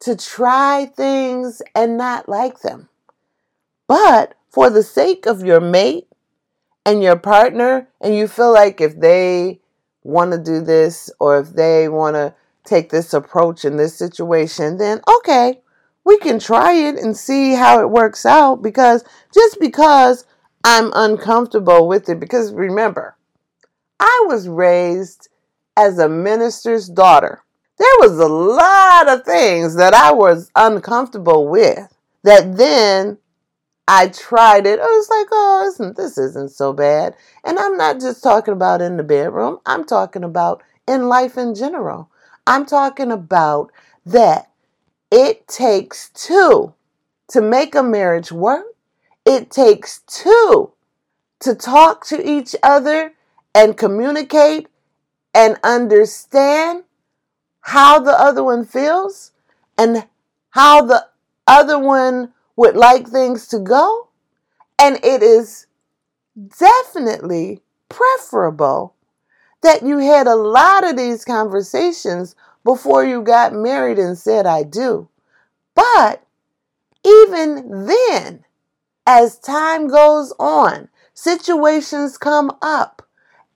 to 0.00 0.16
try 0.16 0.86
things 0.86 1.62
and 1.74 1.96
not 1.96 2.28
like 2.28 2.60
them. 2.60 2.88
But 3.86 4.34
for 4.50 4.70
the 4.70 4.82
sake 4.82 5.26
of 5.26 5.44
your 5.44 5.60
mate 5.60 6.08
and 6.84 7.02
your 7.02 7.16
partner, 7.16 7.88
and 8.00 8.14
you 8.14 8.28
feel 8.28 8.52
like 8.52 8.80
if 8.80 8.98
they 8.98 9.60
want 10.02 10.32
to 10.32 10.38
do 10.38 10.60
this 10.60 11.10
or 11.20 11.38
if 11.38 11.50
they 11.50 11.88
want 11.88 12.14
to 12.14 12.34
take 12.64 12.90
this 12.90 13.14
approach 13.14 13.64
in 13.64 13.76
this 13.76 13.96
situation, 13.96 14.78
then 14.78 15.00
okay, 15.18 15.60
we 16.04 16.18
can 16.18 16.38
try 16.38 16.72
it 16.72 16.96
and 16.96 17.16
see 17.16 17.54
how 17.54 17.80
it 17.80 17.90
works 17.90 18.24
out 18.24 18.62
because 18.62 19.04
just 19.32 19.58
because 19.60 20.24
I'm 20.64 20.90
uncomfortable 20.94 21.88
with 21.88 22.08
it, 22.08 22.20
because 22.20 22.52
remember, 22.52 23.16
I 24.00 24.24
was 24.26 24.48
raised 24.48 25.28
as 25.76 25.98
a 25.98 26.08
minister's 26.08 26.88
daughter. 26.88 27.42
There 27.78 27.86
was 28.00 28.18
a 28.18 28.28
lot 28.28 29.08
of 29.08 29.24
things 29.24 29.76
that 29.76 29.94
I 29.94 30.12
was 30.12 30.50
uncomfortable 30.56 31.46
with 31.48 31.94
that 32.24 32.56
then 32.56 33.18
I 33.90 34.08
tried 34.08 34.66
it. 34.66 34.78
I 34.78 34.84
was 34.84 35.08
like, 35.08 35.28
oh, 35.32 35.64
isn't, 35.66 35.96
this 35.96 36.18
isn't 36.18 36.50
so 36.50 36.74
bad. 36.74 37.16
And 37.42 37.58
I'm 37.58 37.74
not 37.78 38.00
just 38.00 38.22
talking 38.22 38.52
about 38.52 38.82
in 38.82 38.98
the 38.98 39.02
bedroom, 39.02 39.60
I'm 39.64 39.84
talking 39.84 40.24
about 40.24 40.62
in 40.86 41.08
life 41.08 41.38
in 41.38 41.54
general. 41.54 42.10
I'm 42.46 42.66
talking 42.66 43.10
about 43.10 43.72
that 44.04 44.50
it 45.10 45.48
takes 45.48 46.10
two 46.10 46.74
to 47.28 47.40
make 47.40 47.74
a 47.74 47.82
marriage 47.82 48.30
work, 48.30 48.66
it 49.24 49.50
takes 49.50 50.00
two 50.00 50.72
to 51.40 51.54
talk 51.54 52.04
to 52.06 52.30
each 52.30 52.54
other 52.62 53.14
and 53.54 53.76
communicate 53.76 54.68
and 55.34 55.56
understand 55.64 56.84
how 57.60 58.00
the 58.00 58.12
other 58.12 58.44
one 58.44 58.66
feels 58.66 59.32
and 59.78 60.06
how 60.50 60.82
the 60.82 61.06
other 61.46 61.78
one 61.78 62.34
would 62.58 62.74
like 62.74 63.06
things 63.06 63.46
to 63.46 63.60
go. 63.60 64.08
And 64.80 64.96
it 65.04 65.22
is 65.22 65.68
definitely 66.58 67.62
preferable 67.88 68.96
that 69.62 69.84
you 69.84 69.98
had 69.98 70.26
a 70.26 70.34
lot 70.34 70.82
of 70.82 70.96
these 70.96 71.24
conversations 71.24 72.34
before 72.64 73.04
you 73.04 73.22
got 73.22 73.52
married 73.52 73.96
and 73.96 74.18
said, 74.18 74.44
I 74.44 74.64
do. 74.64 75.08
But 75.76 76.24
even 77.06 77.86
then, 77.86 78.44
as 79.06 79.38
time 79.38 79.86
goes 79.86 80.32
on, 80.40 80.88
situations 81.14 82.18
come 82.18 82.50
up 82.60 83.06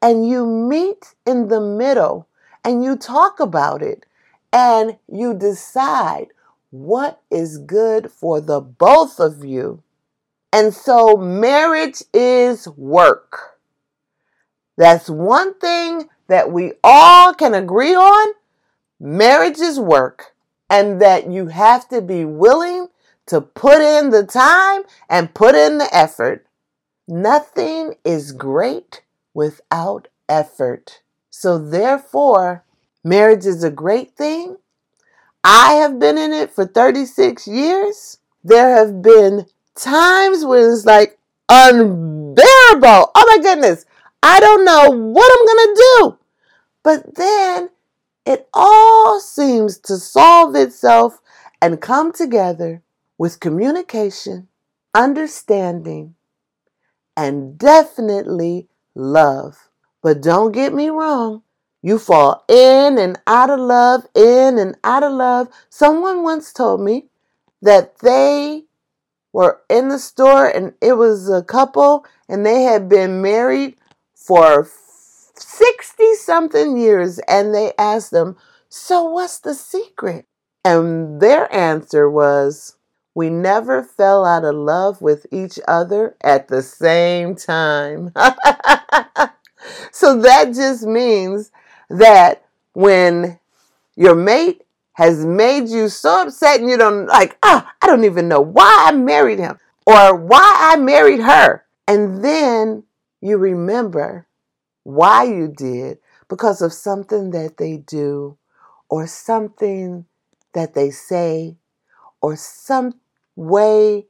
and 0.00 0.28
you 0.28 0.46
meet 0.46 1.16
in 1.26 1.48
the 1.48 1.60
middle 1.60 2.28
and 2.64 2.84
you 2.84 2.96
talk 2.96 3.40
about 3.40 3.82
it 3.82 4.06
and 4.52 4.96
you 5.12 5.34
decide 5.34 6.28
what 6.72 7.20
is 7.30 7.58
good 7.58 8.10
for 8.10 8.40
the 8.40 8.58
both 8.58 9.20
of 9.20 9.44
you. 9.44 9.82
And 10.52 10.74
so 10.74 11.16
marriage 11.18 12.02
is 12.14 12.66
work. 12.66 13.58
That's 14.78 15.08
one 15.10 15.54
thing 15.58 16.08
that 16.28 16.50
we 16.50 16.72
all 16.82 17.34
can 17.34 17.52
agree 17.54 17.94
on. 17.94 18.32
Marriage 18.98 19.58
is 19.58 19.78
work, 19.78 20.34
and 20.70 21.00
that 21.02 21.30
you 21.30 21.48
have 21.48 21.88
to 21.90 22.00
be 22.00 22.24
willing 22.24 22.88
to 23.26 23.42
put 23.42 23.82
in 23.82 24.08
the 24.08 24.24
time 24.24 24.82
and 25.10 25.34
put 25.34 25.54
in 25.54 25.76
the 25.76 25.94
effort. 25.94 26.46
Nothing 27.06 27.96
is 28.02 28.32
great 28.32 29.02
without 29.34 30.08
effort. 30.26 31.02
So, 31.28 31.58
therefore, 31.58 32.64
marriage 33.04 33.44
is 33.44 33.62
a 33.62 33.70
great 33.70 34.16
thing. 34.16 34.56
I 35.44 35.74
have 35.74 35.98
been 35.98 36.18
in 36.18 36.32
it 36.32 36.50
for 36.50 36.66
36 36.66 37.46
years. 37.48 38.18
There 38.44 38.76
have 38.76 39.02
been 39.02 39.46
times 39.74 40.44
when 40.44 40.70
it's 40.70 40.84
like 40.84 41.18
unbearable. 41.48 43.10
Oh 43.14 43.36
my 43.36 43.38
goodness. 43.42 43.84
I 44.22 44.40
don't 44.40 44.64
know 44.64 44.90
what 44.90 45.32
I'm 45.32 45.46
going 45.46 45.66
to 45.66 45.82
do. 45.98 46.18
But 46.82 47.14
then 47.16 47.70
it 48.24 48.48
all 48.54 49.20
seems 49.20 49.78
to 49.78 49.96
solve 49.96 50.54
itself 50.54 51.20
and 51.60 51.80
come 51.80 52.12
together 52.12 52.82
with 53.18 53.40
communication, 53.40 54.48
understanding, 54.94 56.14
and 57.16 57.58
definitely 57.58 58.68
love. 58.94 59.68
But 60.02 60.22
don't 60.22 60.52
get 60.52 60.72
me 60.74 60.88
wrong. 60.88 61.42
You 61.82 61.98
fall 61.98 62.44
in 62.48 62.96
and 62.96 63.18
out 63.26 63.50
of 63.50 63.58
love, 63.58 64.06
in 64.14 64.56
and 64.58 64.76
out 64.84 65.02
of 65.02 65.12
love. 65.12 65.48
Someone 65.68 66.22
once 66.22 66.52
told 66.52 66.80
me 66.80 67.06
that 67.60 67.98
they 67.98 68.64
were 69.32 69.60
in 69.68 69.88
the 69.88 69.98
store 69.98 70.46
and 70.46 70.74
it 70.80 70.92
was 70.94 71.28
a 71.28 71.42
couple 71.42 72.06
and 72.28 72.46
they 72.46 72.62
had 72.62 72.88
been 72.88 73.20
married 73.20 73.76
for 74.14 74.68
60 75.34 76.14
something 76.14 76.76
years 76.76 77.18
and 77.28 77.52
they 77.54 77.72
asked 77.78 78.12
them, 78.12 78.36
So, 78.68 79.02
what's 79.04 79.40
the 79.40 79.54
secret? 79.54 80.26
And 80.64 81.20
their 81.20 81.52
answer 81.52 82.08
was, 82.08 82.76
We 83.14 83.28
never 83.28 83.82
fell 83.82 84.24
out 84.24 84.44
of 84.44 84.54
love 84.54 85.02
with 85.02 85.26
each 85.32 85.58
other 85.66 86.16
at 86.22 86.46
the 86.46 86.62
same 86.62 87.34
time. 87.34 88.12
so, 89.90 90.20
that 90.20 90.52
just 90.54 90.84
means 90.84 91.50
that 91.98 92.44
when 92.72 93.38
your 93.96 94.14
mate 94.14 94.62
has 94.94 95.24
made 95.24 95.68
you 95.68 95.88
so 95.88 96.22
upset 96.22 96.60
and 96.60 96.68
you 96.68 96.76
don't 96.76 97.06
like, 97.06 97.38
ah, 97.42 97.72
I 97.80 97.86
don't 97.86 98.04
even 98.04 98.28
know 98.28 98.40
why 98.40 98.86
I 98.88 98.92
married 98.92 99.38
him 99.38 99.58
or 99.86 100.14
why 100.14 100.54
I 100.72 100.76
married 100.76 101.20
her. 101.20 101.64
And 101.88 102.24
then 102.24 102.84
you 103.20 103.38
remember 103.38 104.26
why 104.84 105.24
you 105.24 105.48
did 105.48 105.98
because 106.28 106.62
of 106.62 106.72
something 106.72 107.30
that 107.30 107.56
they 107.56 107.78
do 107.78 108.38
or 108.88 109.06
something 109.06 110.06
that 110.54 110.74
they 110.74 110.90
say 110.90 111.56
or 112.20 112.36
some 112.36 112.94
way 113.36 114.06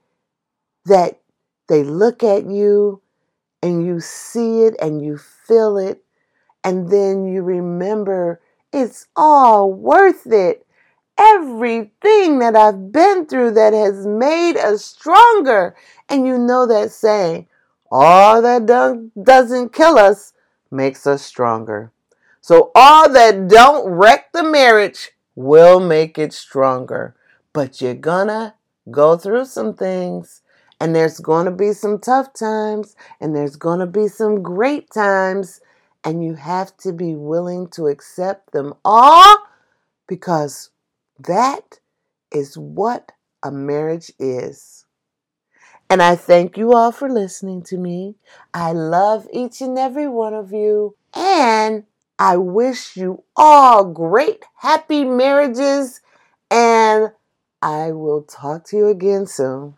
that 0.84 1.20
they 1.68 1.82
look 1.84 2.22
at 2.22 2.46
you 2.46 3.00
and 3.62 3.86
you 3.86 4.00
see 4.00 4.62
it 4.62 4.74
and 4.80 5.04
you 5.04 5.16
feel 5.16 5.78
it 5.78 6.04
and 6.64 6.90
then 6.90 7.26
you 7.26 7.42
remember 7.42 8.40
it's 8.72 9.06
all 9.16 9.72
worth 9.72 10.26
it 10.26 10.66
everything 11.18 12.38
that 12.38 12.56
I've 12.56 12.90
been 12.90 13.26
through 13.26 13.52
that 13.52 13.72
has 13.72 14.06
made 14.06 14.56
us 14.56 14.84
stronger. 14.84 15.76
And 16.08 16.26
you 16.26 16.38
know 16.38 16.66
that 16.66 16.90
saying, 16.90 17.46
all 17.90 18.42
that 18.42 18.66
do- 18.66 19.10
doesn't 19.22 19.72
kill 19.72 19.98
us 19.98 20.32
makes 20.70 21.06
us 21.06 21.22
stronger. 21.22 21.92
So 22.40 22.70
all 22.74 23.08
that 23.10 23.48
don't 23.48 23.88
wreck 23.88 24.32
the 24.32 24.42
marriage 24.42 25.10
will 25.34 25.78
make 25.78 26.18
it 26.18 26.32
stronger. 26.32 27.14
But 27.52 27.80
you're 27.80 27.94
gonna 27.94 28.54
go 28.90 29.16
through 29.16 29.44
some 29.44 29.74
things. 29.74 30.40
And 30.80 30.96
there's 30.96 31.20
to 31.44 31.52
be 31.52 31.72
some 31.74 32.00
tough 32.00 32.32
times, 32.32 32.96
and 33.20 33.36
there's 33.36 33.54
to 33.78 33.86
be 33.86 34.08
some 34.08 34.42
great 34.42 34.90
times, 34.90 35.60
and 36.04 36.24
you 36.24 36.34
have 36.34 36.76
to 36.78 36.92
be 36.92 37.14
willing 37.14 37.68
to 37.68 37.86
accept 37.86 38.52
them 38.52 38.74
all 38.84 39.38
because 40.08 40.70
that 41.18 41.78
is 42.32 42.58
what 42.58 43.12
a 43.42 43.50
marriage 43.50 44.12
is. 44.18 44.84
And 45.88 46.02
I 46.02 46.16
thank 46.16 46.56
you 46.56 46.72
all 46.72 46.90
for 46.90 47.10
listening 47.10 47.62
to 47.64 47.76
me. 47.76 48.16
I 48.54 48.72
love 48.72 49.28
each 49.32 49.60
and 49.60 49.78
every 49.78 50.08
one 50.08 50.32
of 50.32 50.52
you. 50.52 50.96
And 51.14 51.84
I 52.18 52.38
wish 52.38 52.96
you 52.96 53.24
all 53.36 53.84
great, 53.84 54.44
happy 54.56 55.04
marriages. 55.04 56.00
And 56.50 57.12
I 57.60 57.92
will 57.92 58.22
talk 58.22 58.64
to 58.68 58.76
you 58.76 58.88
again 58.88 59.26
soon. 59.26 59.74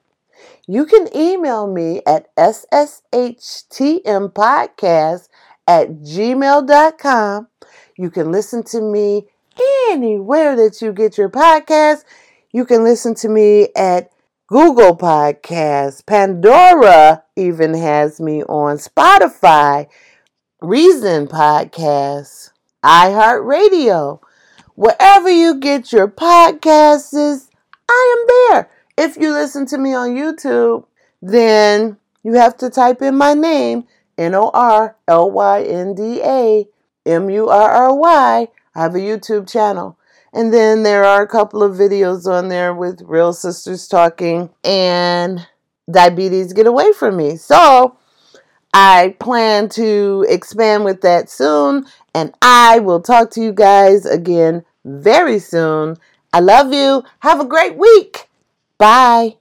You 0.67 0.87
can 0.87 1.15
email 1.17 1.67
me 1.67 2.03
at 2.07 2.35
sshtmpodcast 2.37 5.29
at 5.67 5.91
gmail.com. 5.91 7.49
You 7.97 8.11
can 8.11 8.33
listen 8.33 8.63
to 8.65 8.81
me 8.81 9.27
anywhere 9.91 10.57
that 10.57 10.83
you 10.83 10.93
get 10.93 11.17
your 11.17 11.29
podcast. 11.29 12.05
You 12.53 12.65
can 12.65 12.85
listen 12.85 13.15
to 13.17 13.29
me 13.29 13.69
at 13.77 14.11
Google 14.47 14.97
Podcasts. 14.97 16.05
Pandora 16.05 17.25
even 17.37 17.75
has 17.75 18.21
me 18.21 18.43
on 18.45 18.77
Spotify, 18.77 19.89
Reason 20.61 21.27
Podcasts, 21.27 22.51
iHeartRadio. 22.85 24.21
Wherever 24.75 25.31
you 25.31 25.61
get 25.61 25.93
your 25.93 26.09
podcasts, 26.09 27.49
I 27.89 28.17
am 28.17 28.55
there. 28.55 28.71
If 28.97 29.17
you 29.17 29.33
listen 29.33 29.67
to 29.67 29.79
me 29.79 29.95
on 29.95 30.11
YouTube, 30.11 30.85
then 31.23 31.97
you 32.23 32.35
have 32.35 32.57
to 32.59 32.71
type 32.71 33.03
in 33.03 33.17
my 33.17 33.35
name, 33.35 33.87
N 34.19 34.35
O 34.35 34.51
R 34.53 34.97
L 35.09 35.31
Y 35.31 35.63
N 35.63 35.95
D 35.95 36.21
A 36.23 36.67
M 37.07 37.31
U 37.31 37.49
R 37.49 37.71
R 37.71 37.95
Y. 37.95 38.49
I 38.75 38.81
have 38.81 38.95
a 38.95 38.99
YouTube 38.99 39.49
channel. 39.51 39.99
And 40.33 40.53
then 40.53 40.83
there 40.83 41.05
are 41.05 41.23
a 41.23 41.29
couple 41.29 41.63
of 41.63 41.77
videos 41.77 42.27
on 42.27 42.49
there 42.49 42.75
with 42.75 43.03
real 43.03 43.33
sisters 43.33 43.87
talking 43.87 44.51
and 44.65 45.47
diabetes 45.91 46.53
get 46.53 46.67
away 46.67 46.93
from 46.93 47.17
me. 47.17 47.37
So 47.37 47.97
I 48.73 49.15
plan 49.21 49.69
to 49.71 50.27
expand 50.29 50.85
with 50.85 51.03
that 51.03 51.31
soon. 51.31 51.87
And 52.15 52.35
I 52.43 52.81
will 52.81 53.01
talk 53.01 53.31
to 53.33 53.41
you 53.41 53.53
guys 53.53 54.07
again 54.07 54.65
very 54.85 55.39
soon. 55.39 55.97
I 56.33 56.41
love 56.41 56.73
you. 56.73 57.05
Have 57.21 57.41
a 57.41 57.45
great 57.47 57.77
week. 57.77 58.29
Bye. 58.77 59.37